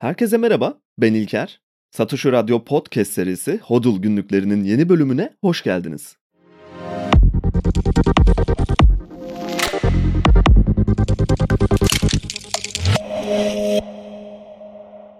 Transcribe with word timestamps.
Herkese 0.00 0.36
merhaba, 0.36 0.80
ben 0.98 1.14
İlker. 1.14 1.60
Satoshi 1.90 2.32
Radyo 2.32 2.64
Podcast 2.64 3.12
serisi 3.12 3.60
Hodl 3.62 4.02
günlüklerinin 4.02 4.64
yeni 4.64 4.88
bölümüne 4.88 5.30
hoş 5.40 5.62
geldiniz. 5.62 6.16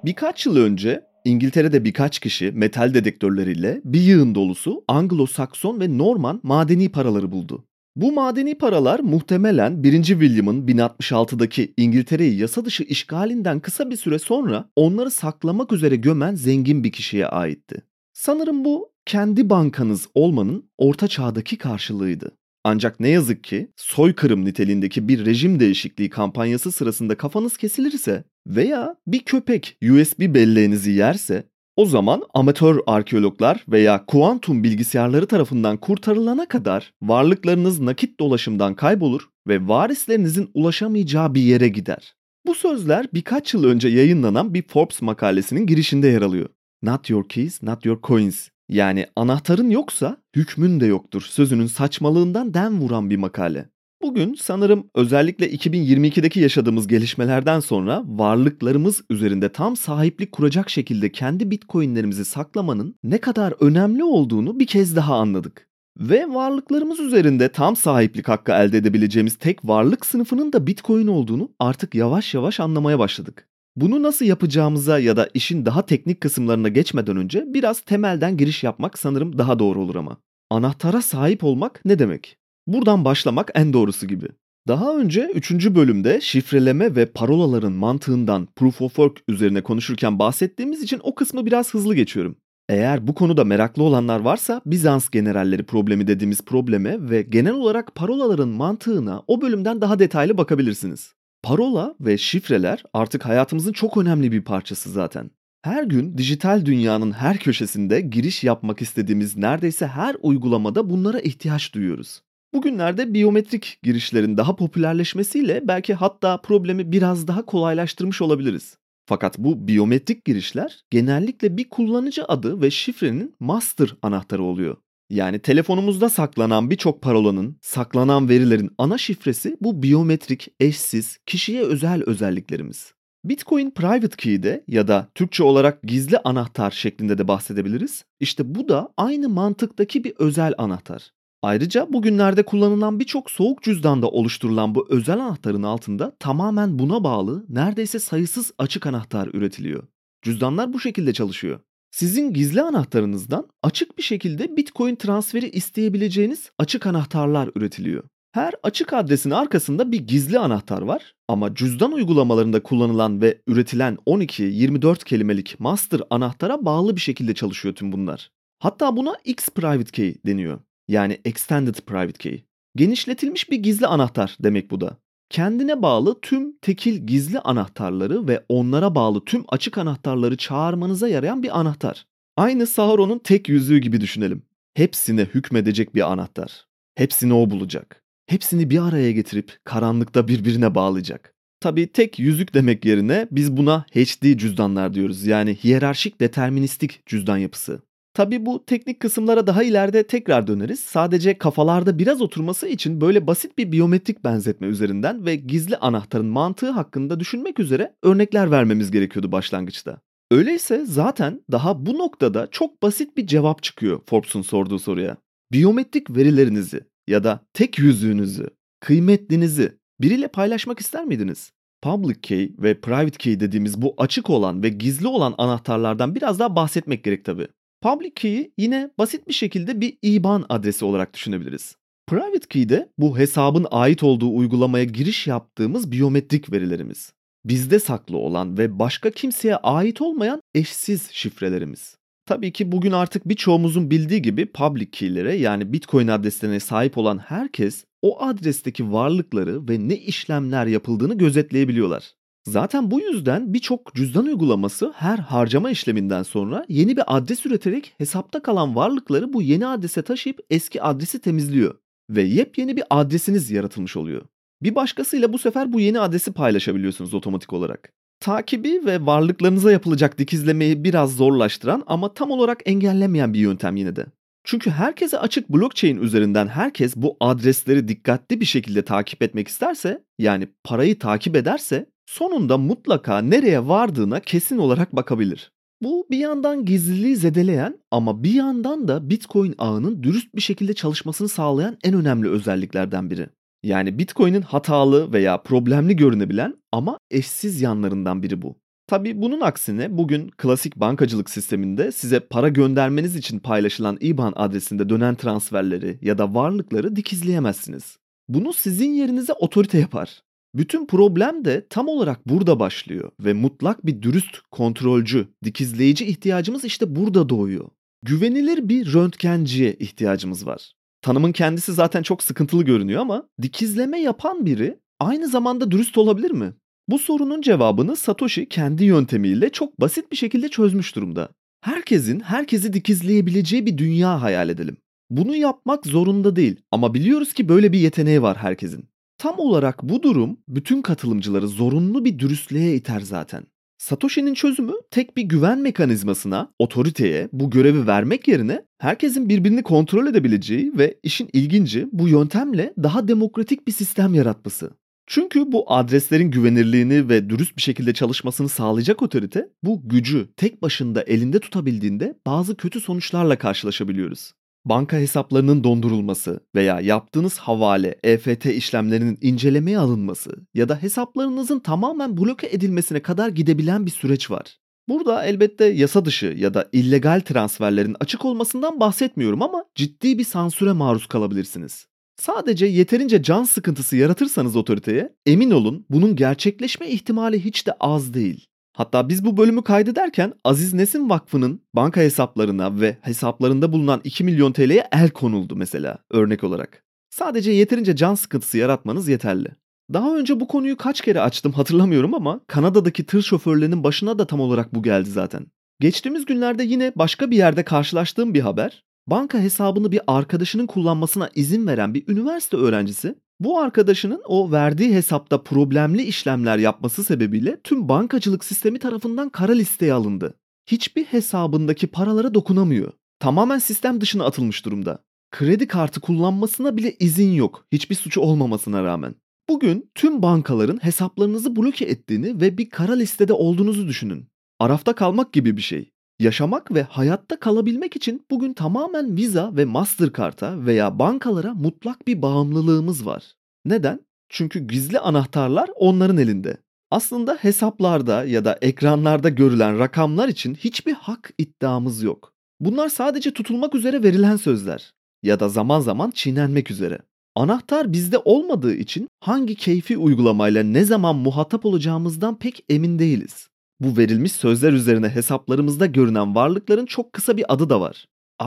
Birkaç 0.05 0.46
yıl 0.46 0.57
önce 0.57 1.05
İngiltere'de 1.25 1.85
birkaç 1.85 2.19
kişi 2.19 2.53
metal 2.53 2.95
dedektörleriyle 2.95 3.81
bir 3.85 4.01
yığın 4.01 4.35
dolusu 4.35 4.85
Anglo-Sakson 4.89 5.81
ve 5.81 5.99
Norman 5.99 6.41
madeni 6.43 6.93
paraları 6.93 7.33
buldu. 7.33 7.68
Bu 7.99 8.12
madeni 8.12 8.55
paralar 8.59 9.01
muhtemelen 9.01 9.83
1. 9.83 10.03
William'ın 10.05 10.67
1066'daki 10.67 11.75
İngiltere'yi 11.77 12.39
yasa 12.39 12.64
dışı 12.64 12.82
işgalinden 12.82 13.61
kısa 13.61 13.91
bir 13.91 13.96
süre 13.96 14.19
sonra 14.19 14.71
onları 14.77 15.11
saklamak 15.11 15.72
üzere 15.72 15.96
gömen 15.96 16.35
zengin 16.35 16.85
bir 16.85 16.93
kişiye 16.93 17.27
aitti. 17.27 17.82
Sanırım 18.13 18.64
bu 18.64 18.93
kendi 19.07 19.50
bankanız 19.50 20.08
olmanın 20.14 20.71
orta 20.79 21.08
çağdaki 21.08 21.58
karşılığıydı. 21.58 22.31
Ancak 22.64 23.00
ne 23.00 23.08
yazık 23.08 23.45
ki 23.45 23.72
soykırım 23.77 24.44
niteliğindeki 24.44 25.08
bir 25.08 25.27
rejim 25.27 25.61
değişikliği 25.61 26.11
kampanyası 26.11 26.72
sırasında 26.72 27.17
kafanız 27.17 27.57
kesilirse 27.57 28.25
veya 28.46 28.96
bir 29.07 29.21
köpek 29.21 29.79
USB 29.83 30.35
belleğinizi 30.35 30.91
yerse 30.91 31.44
o 31.79 31.87
zaman 31.87 32.23
amatör 32.34 32.81
arkeologlar 32.87 33.64
veya 33.69 34.06
kuantum 34.06 34.64
bilgisayarları 34.64 35.27
tarafından 35.27 35.77
kurtarılana 35.77 36.48
kadar 36.48 36.92
varlıklarınız 37.03 37.81
nakit 37.81 38.20
dolaşımdan 38.20 38.75
kaybolur 38.75 39.28
ve 39.48 39.69
varislerinizin 39.69 40.50
ulaşamayacağı 40.55 41.34
bir 41.34 41.41
yere 41.41 41.69
gider. 41.69 42.14
Bu 42.47 42.55
sözler 42.55 43.06
birkaç 43.14 43.55
yıl 43.55 43.64
önce 43.64 43.89
yayınlanan 43.89 44.55
bir 44.55 44.62
Forbes 44.62 45.03
makalesinin 45.03 45.67
girişinde 45.67 46.09
yer 46.09 46.22
alıyor. 46.22 46.48
Not 46.83 47.11
your 47.11 47.28
keys, 47.28 47.62
not 47.62 47.86
your 47.86 48.02
coins. 48.02 48.48
Yani 48.69 49.06
anahtarın 49.17 49.70
yoksa 49.70 50.17
hükmün 50.36 50.80
de 50.80 50.86
yoktur 50.86 51.22
sözünün 51.22 51.67
saçmalığından 51.67 52.55
dem 52.55 52.80
vuran 52.80 53.11
bir 53.11 53.17
makale. 53.17 53.70
Bugün 54.02 54.34
sanırım 54.34 54.91
özellikle 54.94 55.50
2022'deki 55.50 56.41
yaşadığımız 56.41 56.86
gelişmelerden 56.86 57.60
sonra 57.60 58.02
varlıklarımız 58.06 59.02
üzerinde 59.10 59.48
tam 59.48 59.77
sahiplik 59.77 60.32
kuracak 60.32 60.70
şekilde 60.70 61.12
kendi 61.12 61.50
bitcoinlerimizi 61.50 62.24
saklamanın 62.24 62.94
ne 63.02 63.18
kadar 63.18 63.55
önemli 63.60 64.05
olduğunu 64.05 64.60
bir 64.60 64.66
kez 64.66 64.96
daha 64.96 65.16
anladık. 65.16 65.68
Ve 65.98 66.27
varlıklarımız 66.28 67.00
üzerinde 67.00 67.52
tam 67.52 67.77
sahiplik 67.77 68.28
hakkı 68.28 68.52
elde 68.52 68.78
edebileceğimiz 68.78 69.38
tek 69.38 69.64
varlık 69.64 70.06
sınıfının 70.06 70.52
da 70.52 70.66
bitcoin 70.66 71.06
olduğunu 71.06 71.50
artık 71.58 71.94
yavaş 71.94 72.34
yavaş 72.34 72.60
anlamaya 72.60 72.98
başladık. 72.98 73.48
Bunu 73.77 74.02
nasıl 74.02 74.24
yapacağımıza 74.24 74.98
ya 74.98 75.16
da 75.16 75.28
işin 75.34 75.66
daha 75.66 75.86
teknik 75.86 76.20
kısımlarına 76.20 76.68
geçmeden 76.68 77.16
önce 77.16 77.44
biraz 77.48 77.80
temelden 77.80 78.36
giriş 78.36 78.64
yapmak 78.64 78.98
sanırım 78.98 79.38
daha 79.38 79.58
doğru 79.58 79.80
olur 79.80 79.96
ama. 79.96 80.16
Anahtara 80.50 81.02
sahip 81.02 81.44
olmak 81.44 81.80
ne 81.84 81.98
demek? 81.98 82.38
Buradan 82.69 83.05
başlamak 83.05 83.50
en 83.55 83.72
doğrusu 83.72 84.06
gibi. 84.06 84.27
Daha 84.69 84.97
önce 84.97 85.30
3. 85.34 85.74
bölümde 85.74 86.20
şifreleme 86.20 86.97
ve 86.97 87.06
parolaların 87.06 87.72
mantığından 87.72 88.48
Proof 88.56 88.83
of 88.83 88.94
Work 88.94 89.22
üzerine 89.28 89.61
konuşurken 89.61 90.19
bahsettiğimiz 90.19 90.83
için 90.83 91.00
o 91.02 91.14
kısmı 91.14 91.46
biraz 91.46 91.74
hızlı 91.74 91.94
geçiyorum. 91.94 92.36
Eğer 92.69 93.06
bu 93.06 93.14
konuda 93.14 93.44
meraklı 93.44 93.83
olanlar 93.83 94.20
varsa 94.20 94.61
Bizans 94.66 95.11
generalleri 95.11 95.62
problemi 95.62 96.06
dediğimiz 96.06 96.44
probleme 96.44 97.11
ve 97.11 97.22
genel 97.22 97.52
olarak 97.52 97.94
parolaların 97.94 98.48
mantığına 98.48 99.22
o 99.27 99.41
bölümden 99.41 99.80
daha 99.80 99.98
detaylı 99.98 100.39
bakabilirsiniz. 100.39 101.14
Parola 101.42 101.94
ve 102.00 102.19
şifreler 102.19 102.83
artık 102.92 103.27
hayatımızın 103.27 103.72
çok 103.72 103.96
önemli 103.96 104.33
bir 104.33 104.42
parçası 104.42 104.91
zaten. 104.91 105.30
Her 105.62 105.84
gün 105.84 106.19
dijital 106.19 106.66
dünyanın 106.66 107.12
her 107.12 107.39
köşesinde 107.39 108.00
giriş 108.00 108.44
yapmak 108.44 108.83
istediğimiz 108.83 109.36
neredeyse 109.36 109.86
her 109.86 110.16
uygulamada 110.22 110.91
bunlara 110.91 111.20
ihtiyaç 111.20 111.74
duyuyoruz. 111.74 112.27
Bugünlerde 112.55 113.14
biyometrik 113.14 113.79
girişlerin 113.83 114.36
daha 114.36 114.57
popülerleşmesiyle 114.57 115.69
belki 115.69 115.95
hatta 115.95 116.41
problemi 116.41 116.92
biraz 116.92 117.29
daha 117.29 117.47
kolaylaştırmış 117.47 118.23
olabiliriz. 118.23 118.79
Fakat 119.07 119.39
bu 119.39 119.69
biyometrik 119.69 120.25
girişler 120.25 120.85
genellikle 120.91 121.57
bir 121.57 121.69
kullanıcı 121.69 122.25
adı 122.25 122.63
ve 122.63 122.70
şifrenin 122.70 123.35
master 123.41 123.95
anahtarı 124.03 124.42
oluyor. 124.42 124.77
Yani 125.11 125.39
telefonumuzda 125.39 126.09
saklanan 126.09 126.70
birçok 126.70 127.03
parolanın, 127.03 127.57
saklanan 127.63 128.29
verilerin 128.29 128.71
ana 128.79 128.99
şifresi 128.99 129.57
bu 129.61 129.83
biyometrik, 129.83 130.49
eşsiz, 130.61 131.19
kişiye 131.27 131.63
özel 131.63 132.03
özelliklerimiz. 132.07 132.93
Bitcoin 133.25 133.71
Private 133.71 134.17
Key'de 134.17 134.65
ya 134.69 134.89
da 134.89 135.09
Türkçe 135.15 135.43
olarak 135.43 135.83
gizli 135.83 136.19
anahtar 136.19 136.71
şeklinde 136.71 137.19
de 137.19 137.29
bahsedebiliriz. 137.29 138.05
İşte 138.21 138.55
bu 138.55 138.69
da 138.69 138.93
aynı 138.97 139.29
mantıktaki 139.29 140.05
bir 140.05 140.13
özel 140.19 140.55
anahtar. 140.59 141.13
Ayrıca 141.43 141.93
bugünlerde 141.93 142.43
kullanılan 142.43 143.00
birçok 143.00 143.31
soğuk 143.31 143.62
cüzdanda 143.62 144.09
oluşturulan 144.09 144.75
bu 144.75 144.87
özel 144.91 145.21
anahtarın 145.21 145.62
altında 145.62 146.16
tamamen 146.21 146.78
buna 146.78 147.04
bağlı 147.04 147.44
neredeyse 147.49 147.99
sayısız 147.99 148.53
açık 148.59 148.87
anahtar 148.87 149.31
üretiliyor. 149.32 149.82
Cüzdanlar 150.22 150.72
bu 150.72 150.81
şekilde 150.81 151.12
çalışıyor. 151.12 151.60
Sizin 151.91 152.32
gizli 152.32 152.62
anahtarınızdan 152.62 153.49
açık 153.62 153.99
bir 153.99 154.03
şekilde 154.03 154.56
Bitcoin 154.56 154.97
transferi 154.97 155.49
isteyebileceğiniz 155.49 156.50
açık 156.59 156.87
anahtarlar 156.87 157.50
üretiliyor. 157.55 158.05
Her 158.32 158.55
açık 158.62 158.93
adresin 158.93 159.31
arkasında 159.31 159.93
bir 159.93 160.00
gizli 160.06 160.38
anahtar 160.38 160.82
var 160.82 161.15
ama 161.28 161.55
cüzdan 161.55 161.93
uygulamalarında 161.93 162.62
kullanılan 162.62 163.20
ve 163.20 163.43
üretilen 163.47 163.99
12-24 164.06 165.05
kelimelik 165.05 165.60
master 165.60 166.00
anahtara 166.10 166.65
bağlı 166.65 166.97
bir 166.97 167.00
şekilde 167.00 167.34
çalışıyor 167.34 167.75
tüm 167.75 167.93
bunlar. 167.93 168.31
Hatta 168.59 168.97
buna 168.97 169.16
X 169.25 169.49
Private 169.49 169.93
Key 169.93 170.15
deniyor. 170.26 170.60
Yani 170.88 171.21
Extended 171.25 171.75
Private 171.75 172.19
Key. 172.19 172.44
Genişletilmiş 172.76 173.50
bir 173.50 173.56
gizli 173.56 173.87
anahtar 173.87 174.37
demek 174.41 174.71
bu 174.71 174.81
da. 174.81 174.99
Kendine 175.31 175.82
bağlı 175.82 176.21
tüm 176.21 176.59
tekil 176.59 177.06
gizli 177.06 177.38
anahtarları 177.38 178.28
ve 178.28 178.44
onlara 178.49 178.94
bağlı 178.94 179.25
tüm 179.25 179.44
açık 179.49 179.78
anahtarları 179.78 180.37
çağırmanıza 180.37 181.09
yarayan 181.09 181.43
bir 181.43 181.60
anahtar. 181.60 182.06
Aynı 182.37 182.66
Sauron'un 182.66 183.19
tek 183.19 183.49
yüzüğü 183.49 183.78
gibi 183.78 184.00
düşünelim. 184.00 184.43
Hepsine 184.75 185.22
hükmedecek 185.22 185.94
bir 185.94 186.12
anahtar. 186.12 186.66
Hepsini 186.94 187.34
o 187.34 187.50
bulacak. 187.50 188.03
Hepsini 188.26 188.70
bir 188.70 188.88
araya 188.88 189.12
getirip 189.12 189.59
karanlıkta 189.65 190.28
birbirine 190.28 190.75
bağlayacak. 190.75 191.34
Tabii 191.60 191.93
tek 191.93 192.19
yüzük 192.19 192.55
demek 192.55 192.84
yerine 192.84 193.28
biz 193.31 193.56
buna 193.56 193.87
HD 193.94 194.38
cüzdanlar 194.38 194.94
diyoruz. 194.94 195.26
Yani 195.26 195.55
hiyerarşik 195.55 196.20
deterministik 196.20 197.06
cüzdan 197.06 197.37
yapısı. 197.38 197.82
Tabi 198.19 198.47
bu 198.47 198.65
teknik 198.67 199.01
kısımlara 199.01 199.47
daha 199.47 199.62
ileride 199.62 200.06
tekrar 200.06 200.47
döneriz. 200.47 200.81
Sadece 200.81 201.39
kafalarda 201.39 201.99
biraz 201.99 202.23
oturması 202.23 202.69
için 202.69 203.01
böyle 203.01 203.27
basit 203.27 203.59
bir 203.59 203.73
biyometrik 203.73 204.25
benzetme 204.25 204.67
üzerinden 204.67 205.27
ve 205.27 205.37
gizli 205.37 205.77
anahtarın 205.77 206.27
mantığı 206.27 206.71
hakkında 206.71 207.21
düşünmek 207.21 207.61
üzere 207.61 207.95
örnekler 208.03 208.51
vermemiz 208.51 208.91
gerekiyordu 208.91 209.33
başlangıçta. 209.33 210.01
Öyleyse 210.31 210.87
zaten 210.87 211.41
daha 211.53 211.87
bu 211.87 211.99
noktada 211.99 212.49
çok 212.51 212.83
basit 212.83 213.17
bir 213.17 213.27
cevap 213.27 213.62
çıkıyor 213.62 214.01
Forbes'un 214.06 214.43
sorduğu 214.43 214.79
soruya. 214.79 215.17
Biyometrik 215.53 216.11
verilerinizi 216.11 216.81
ya 217.09 217.25
da 217.25 217.41
tek 217.53 217.79
yüzüğünüzü, 217.79 218.50
kıymetlinizi 218.81 219.79
biriyle 220.00 220.29
paylaşmak 220.29 220.81
ister 220.81 221.05
miydiniz? 221.05 221.53
Public 221.83 222.21
key 222.23 222.53
ve 222.59 222.81
private 222.81 223.19
key 223.19 223.41
dediğimiz 223.41 223.83
bu 223.83 223.95
açık 223.99 224.31
olan 224.31 224.62
ve 224.62 224.69
gizli 224.69 225.06
olan 225.06 225.35
anahtarlardan 225.39 226.15
biraz 226.15 226.39
daha 226.39 226.56
bahsetmek 226.56 227.05
gerek 227.05 227.25
tabii. 227.25 227.49
Public 227.83 228.11
key'i 228.15 228.53
yine 228.59 228.91
basit 228.99 229.28
bir 229.28 229.33
şekilde 229.33 229.81
bir 229.81 229.99
IBAN 230.03 230.47
adresi 230.49 230.84
olarak 230.84 231.15
düşünebiliriz. 231.15 231.77
Private 232.06 232.47
key 232.49 232.69
de 232.69 232.89
bu 232.99 233.19
hesabın 233.19 233.66
ait 233.71 234.03
olduğu 234.03 234.37
uygulamaya 234.37 234.84
giriş 234.84 235.27
yaptığımız 235.27 235.93
biyometrik 235.93 236.53
verilerimiz. 236.53 237.12
Bizde 237.44 237.78
saklı 237.78 238.17
olan 238.17 238.59
ve 238.59 238.78
başka 238.78 239.11
kimseye 239.11 239.56
ait 239.56 240.00
olmayan 240.00 240.41
eşsiz 240.55 241.11
şifrelerimiz. 241.11 241.97
Tabii 242.26 242.53
ki 242.53 242.73
bugün 242.73 242.93
artık 242.93 243.29
birçoğumuzun 243.29 243.91
bildiği 243.91 244.23
gibi 244.23 244.47
public 244.47 244.91
key'lere 244.91 245.35
yani 245.35 245.73
Bitcoin 245.73 246.08
adreslerine 246.08 246.61
sahip 246.61 246.99
olan 246.99 247.19
herkes 247.19 247.85
o 248.03 248.23
adresteki 248.23 248.93
varlıkları 248.93 249.69
ve 249.69 249.88
ne 249.88 249.97
işlemler 249.97 250.67
yapıldığını 250.67 251.19
gözetleyebiliyorlar. 251.19 252.12
Zaten 252.49 252.91
bu 252.91 253.00
yüzden 253.00 253.55
birçok 253.55 253.95
cüzdan 253.95 254.25
uygulaması 254.25 254.93
her 254.97 255.19
harcama 255.19 255.71
işleminden 255.71 256.23
sonra 256.23 256.65
yeni 256.69 256.97
bir 256.97 257.03
adres 257.06 257.47
üreterek 257.47 257.95
hesapta 257.99 258.43
kalan 258.43 258.77
varlıkları 258.77 259.33
bu 259.33 259.43
yeni 259.43 259.67
adrese 259.67 260.03
taşıyıp 260.03 260.39
eski 260.50 260.83
adresi 260.83 261.21
temizliyor 261.21 261.75
ve 262.11 262.23
yepyeni 262.23 262.77
bir 262.77 262.85
adresiniz 262.91 263.50
yaratılmış 263.50 263.97
oluyor. 263.97 264.23
Bir 264.62 264.75
başkasıyla 264.75 265.33
bu 265.33 265.39
sefer 265.39 265.73
bu 265.73 265.81
yeni 265.81 266.00
adresi 266.00 266.33
paylaşabiliyorsunuz 266.33 267.15
otomatik 267.15 267.53
olarak. 267.53 267.93
Takibi 268.21 268.87
ve 268.87 269.06
varlıklarınıza 269.06 269.73
yapılacak 269.73 270.19
dikizlemeyi 270.19 270.85
biraz 270.85 271.17
zorlaştıran 271.17 271.83
ama 271.87 272.15
tam 272.15 272.31
olarak 272.31 272.61
engellemeyen 272.65 273.35
bir 273.35 273.41
yöntem 273.41 273.77
yine 273.77 273.97
de. 273.97 274.06
Çünkü 274.44 274.71
herkese 274.71 275.19
açık 275.19 275.49
blockchain 275.49 276.03
üzerinden 276.03 276.47
herkes 276.47 276.97
bu 276.97 277.17
adresleri 277.21 277.89
dikkatli 277.89 278.41
bir 278.41 278.47
şekilde 278.47 278.83
takip 278.83 279.23
etmek 279.23 279.49
isterse, 279.49 280.05
yani 280.19 280.49
parayı 280.65 280.99
takip 280.99 281.37
ederse 281.37 281.87
sonunda 282.08 282.58
mutlaka 282.58 283.19
nereye 283.19 283.69
vardığına 283.69 284.20
kesin 284.20 284.58
olarak 284.58 284.96
bakabilir. 284.96 285.52
Bu 285.82 286.06
bir 286.10 286.19
yandan 286.19 286.64
gizliliği 286.64 287.16
zedeleyen 287.16 287.78
ama 287.90 288.22
bir 288.22 288.34
yandan 288.34 288.88
da 288.88 289.10
Bitcoin 289.10 289.55
ağının 289.58 290.02
dürüst 290.02 290.34
bir 290.34 290.40
şekilde 290.40 290.75
çalışmasını 290.75 291.28
sağlayan 291.28 291.76
en 291.84 291.94
önemli 291.94 292.28
özelliklerden 292.28 293.10
biri. 293.10 293.28
Yani 293.62 293.99
Bitcoin'in 293.99 294.43
hatalı 294.43 295.12
veya 295.12 295.43
problemli 295.43 295.96
görünebilen 295.96 296.55
ama 296.72 296.99
eşsiz 297.10 297.60
yanlarından 297.60 298.22
biri 298.22 298.43
bu. 298.43 298.56
Tabi 298.87 299.22
bunun 299.22 299.40
aksine 299.40 299.99
bugün 299.99 300.28
klasik 300.28 300.76
bankacılık 300.76 301.31
sisteminde 301.31 301.93
size 301.93 302.20
para 302.20 302.49
göndermeniz 302.49 303.16
için 303.16 303.38
paylaşılan 303.38 303.99
IBAN 304.00 304.32
adresinde 304.37 304.88
dönen 304.88 305.14
transferleri 305.14 305.99
ya 306.02 306.19
da 306.19 306.34
varlıkları 306.34 306.96
dikizleyemezsiniz. 306.96 307.96
Bunu 308.28 308.52
sizin 308.52 308.90
yerinize 308.90 309.32
otorite 309.32 309.78
yapar. 309.78 310.22
Bütün 310.58 310.87
problem 310.87 311.44
de 311.44 311.66
tam 311.70 311.88
olarak 311.88 312.28
burada 312.28 312.60
başlıyor 312.60 313.10
ve 313.20 313.32
mutlak 313.32 313.87
bir 313.87 314.02
dürüst 314.02 314.38
kontrolcü, 314.50 315.28
dikizleyici 315.44 316.05
ihtiyacımız 316.05 316.64
işte 316.64 316.96
burada 316.96 317.28
doğuyor. 317.28 317.69
Güvenilir 318.05 318.69
bir 318.69 318.93
röntgenciye 318.94 319.72
ihtiyacımız 319.75 320.46
var. 320.46 320.72
Tanımın 321.02 321.32
kendisi 321.32 321.72
zaten 321.72 322.02
çok 322.02 322.22
sıkıntılı 322.22 322.64
görünüyor 322.64 323.00
ama 323.00 323.28
dikizleme 323.43 324.00
yapan 324.00 324.46
biri 324.46 324.78
aynı 325.00 325.28
zamanda 325.28 325.70
dürüst 325.70 325.99
olabilir 325.99 326.31
mi? 326.31 326.52
Bu 326.88 326.99
sorunun 326.99 327.43
cevabını 327.43 327.96
Satoshi 327.96 328.49
kendi 328.49 328.84
yöntemiyle 328.84 329.50
çok 329.50 329.81
basit 329.81 330.12
bir 330.12 330.16
şekilde 330.16 330.49
çözmüş 330.49 330.96
durumda. 330.96 331.28
Herkesin 331.60 332.20
herkesi 332.20 332.72
dikizleyebileceği 332.72 333.66
bir 333.66 333.78
dünya 333.78 334.22
hayal 334.22 334.49
edelim. 334.49 334.76
Bunu 335.10 335.37
yapmak 335.37 335.87
zorunda 335.87 336.37
değil 336.37 336.56
ama 336.70 336.94
biliyoruz 336.94 337.32
ki 337.32 337.49
böyle 337.49 337.72
bir 337.72 337.78
yeteneği 337.78 338.22
var 338.22 338.37
herkesin. 338.37 338.88
Tam 339.19 339.38
olarak 339.38 339.82
bu 339.82 340.03
durum 340.03 340.38
bütün 340.49 340.82
katılımcıları 340.82 341.49
zorunlu 341.49 342.05
bir 342.05 342.19
dürüstlüğe 342.19 342.75
iter 342.75 343.00
zaten. 343.00 343.44
Satoshi'nin 343.79 344.35
çözümü 344.35 344.73
tek 344.91 345.17
bir 345.17 345.23
güven 345.23 345.59
mekanizmasına, 345.59 346.53
otoriteye 346.59 347.29
bu 347.32 347.50
görevi 347.50 347.87
vermek 347.87 348.29
yerine 348.29 348.62
herkesin 348.79 349.29
birbirini 349.29 349.62
kontrol 349.62 350.06
edebileceği 350.06 350.73
ve 350.79 350.99
işin 351.03 351.31
ilginci 351.32 351.88
bu 351.93 352.09
yöntemle 352.09 352.75
daha 352.82 353.09
demokratik 353.09 353.67
bir 353.67 353.73
sistem 353.73 354.15
yaratması. 354.15 354.70
Çünkü 355.06 355.53
bu 355.53 355.73
adreslerin 355.73 356.31
güvenirliğini 356.31 357.09
ve 357.09 357.31
dürüst 357.31 357.56
bir 357.56 357.62
şekilde 357.62 357.94
çalışmasını 357.94 358.49
sağlayacak 358.49 359.03
otorite 359.03 359.49
bu 359.62 359.88
gücü 359.88 360.29
tek 360.37 360.62
başında 360.62 361.03
elinde 361.03 361.41
tutabildiğinde 361.41 362.19
bazı 362.26 362.56
kötü 362.56 362.81
sonuçlarla 362.81 363.38
karşılaşabiliyoruz 363.38 364.32
banka 364.69 364.97
hesaplarının 364.97 365.65
dondurulması 365.65 366.41
veya 366.55 366.81
yaptığınız 366.81 367.38
havale, 367.38 367.99
EFT 368.05 368.47
işlemlerinin 368.47 369.19
incelemeye 369.20 369.79
alınması 369.79 370.31
ya 370.55 370.69
da 370.69 370.82
hesaplarınızın 370.82 371.59
tamamen 371.59 372.17
bloke 372.17 372.47
edilmesine 372.47 373.03
kadar 373.03 373.29
gidebilen 373.29 373.87
bir 373.87 373.91
süreç 373.91 374.31
var. 374.31 374.59
Burada 374.88 375.25
elbette 375.25 375.65
yasa 375.65 376.05
dışı 376.05 376.26
ya 376.26 376.55
da 376.55 376.69
illegal 376.73 377.20
transferlerin 377.20 377.97
açık 378.00 378.25
olmasından 378.25 378.81
bahsetmiyorum 378.81 379.43
ama 379.43 379.65
ciddi 379.75 380.19
bir 380.19 380.25
sansüre 380.25 380.73
maruz 380.73 381.06
kalabilirsiniz. 381.06 381.87
Sadece 382.17 382.67
yeterince 382.67 383.23
can 383.23 383.44
sıkıntısı 383.44 383.97
yaratırsanız 383.97 384.56
otoriteye 384.56 385.17
emin 385.26 385.50
olun 385.50 385.87
bunun 385.91 386.17
gerçekleşme 386.17 386.88
ihtimali 386.88 387.44
hiç 387.44 387.67
de 387.67 387.73
az 387.81 388.15
değil. 388.15 388.47
Hatta 388.79 389.09
biz 389.09 389.25
bu 389.25 389.37
bölümü 389.37 389.63
kaydederken 389.63 390.33
Aziz 390.45 390.75
Nesin 390.75 391.11
Vakfı'nın 391.11 391.61
banka 391.75 392.01
hesaplarına 392.01 392.81
ve 392.81 392.97
hesaplarında 393.01 393.73
bulunan 393.73 394.01
2 394.05 394.25
milyon 394.25 394.53
TL'ye 394.53 394.89
el 394.93 395.11
konuldu 395.11 395.57
mesela 395.57 395.99
örnek 396.11 396.45
olarak. 396.45 396.85
Sadece 397.11 397.51
yeterince 397.53 397.97
can 397.97 398.15
sıkıntısı 398.15 398.59
yaratmanız 398.59 399.09
yeterli. 399.09 399.49
Daha 399.93 400.17
önce 400.17 400.41
bu 400.41 400.49
konuyu 400.49 400.77
kaç 400.77 401.01
kere 401.01 401.21
açtım 401.21 401.53
hatırlamıyorum 401.53 402.15
ama 402.15 402.41
Kanada'daki 402.47 403.07
tır 403.07 403.23
şoförlerinin 403.23 403.85
başına 403.85 404.19
da 404.19 404.27
tam 404.27 404.41
olarak 404.41 404.75
bu 404.75 404.83
geldi 404.83 405.11
zaten. 405.11 405.47
Geçtiğimiz 405.81 406.25
günlerde 406.25 406.65
yine 406.65 406.93
başka 406.97 407.31
bir 407.31 407.37
yerde 407.37 407.63
karşılaştığım 407.63 408.35
bir 408.35 408.41
haber. 408.41 408.85
Banka 409.07 409.39
hesabını 409.39 409.93
bir 409.93 410.01
arkadaşının 410.07 410.67
kullanmasına 410.67 411.31
izin 411.35 411.67
veren 411.67 411.95
bir 411.95 412.09
üniversite 412.09 412.57
öğrencisi 412.57 413.15
bu 413.40 413.61
arkadaşının 413.61 414.23
o 414.25 414.52
verdiği 414.52 414.94
hesapta 414.94 415.43
problemli 415.43 416.02
işlemler 416.02 416.58
yapması 416.58 417.05
sebebiyle 417.05 417.61
tüm 417.64 417.88
bankacılık 417.88 418.44
sistemi 418.44 418.79
tarafından 418.79 419.29
kara 419.29 419.52
listeye 419.52 419.93
alındı. 419.93 420.35
Hiçbir 420.67 421.05
hesabındaki 421.05 421.87
paralara 421.87 422.35
dokunamıyor. 422.35 422.93
Tamamen 423.20 423.58
sistem 423.58 424.00
dışına 424.00 424.25
atılmış 424.25 424.64
durumda. 424.64 424.99
Kredi 425.31 425.67
kartı 425.67 426.00
kullanmasına 426.00 426.76
bile 426.76 426.96
izin 427.00 427.32
yok. 427.32 427.67
Hiçbir 427.73 427.94
suçu 427.94 428.20
olmamasına 428.20 428.85
rağmen. 428.85 429.14
Bugün 429.49 429.91
tüm 429.94 430.23
bankaların 430.23 430.84
hesaplarınızı 430.84 431.56
bloke 431.56 431.84
ettiğini 431.84 432.41
ve 432.41 432.58
bir 432.58 432.70
kara 432.70 432.93
listede 432.93 433.32
olduğunuzu 433.32 433.88
düşünün. 433.88 434.29
Arafta 434.58 434.93
kalmak 434.93 435.32
gibi 435.32 435.56
bir 435.56 435.62
şey. 435.62 435.93
Yaşamak 436.20 436.75
ve 436.75 436.82
hayatta 436.82 437.41
kalabilmek 437.41 437.97
için 437.97 438.26
bugün 438.31 438.53
tamamen 438.53 439.17
Visa 439.17 439.56
ve 439.56 439.65
Mastercard'a 439.65 440.67
veya 440.67 440.99
bankalara 440.99 441.55
mutlak 441.55 442.06
bir 442.06 442.23
bağımlılığımız 442.23 443.06
var. 443.06 443.35
Neden? 443.65 444.00
Çünkü 444.29 444.67
gizli 444.67 444.99
anahtarlar 444.99 445.70
onların 445.76 446.17
elinde. 446.19 446.56
Aslında 446.91 447.38
hesaplarda 447.41 448.25
ya 448.25 448.44
da 448.44 448.59
ekranlarda 448.62 449.29
görülen 449.29 449.79
rakamlar 449.79 450.29
için 450.29 450.55
hiçbir 450.55 450.93
hak 450.93 451.31
iddiamız 451.38 452.03
yok. 452.03 452.32
Bunlar 452.61 452.88
sadece 452.88 453.31
tutulmak 453.31 453.75
üzere 453.75 454.03
verilen 454.03 454.37
sözler 454.37 454.93
ya 455.23 455.41
da 455.41 455.49
zaman 455.49 455.81
zaman 455.81 456.11
çiğnenmek 456.11 456.70
üzere. 456.70 456.99
Anahtar 457.35 457.93
bizde 457.93 458.19
olmadığı 458.19 458.75
için 458.75 459.09
hangi 459.20 459.55
keyfi 459.55 459.99
uygulamayla 459.99 460.62
ne 460.62 460.85
zaman 460.85 461.17
muhatap 461.17 461.67
olacağımızdan 461.67 462.38
pek 462.38 462.65
emin 462.69 462.99
değiliz. 462.99 463.48
Bu 463.81 463.97
verilmiş 463.97 464.33
sözler 464.33 464.73
üzerine 464.73 465.09
hesaplarımızda 465.09 465.87
görünen 465.87 466.35
varlıkların 466.35 466.87
çok 466.87 467.13
kısa 467.13 467.37
bir 467.37 467.55
adı 467.55 467.71
da 467.71 467.81
var. 467.81 468.07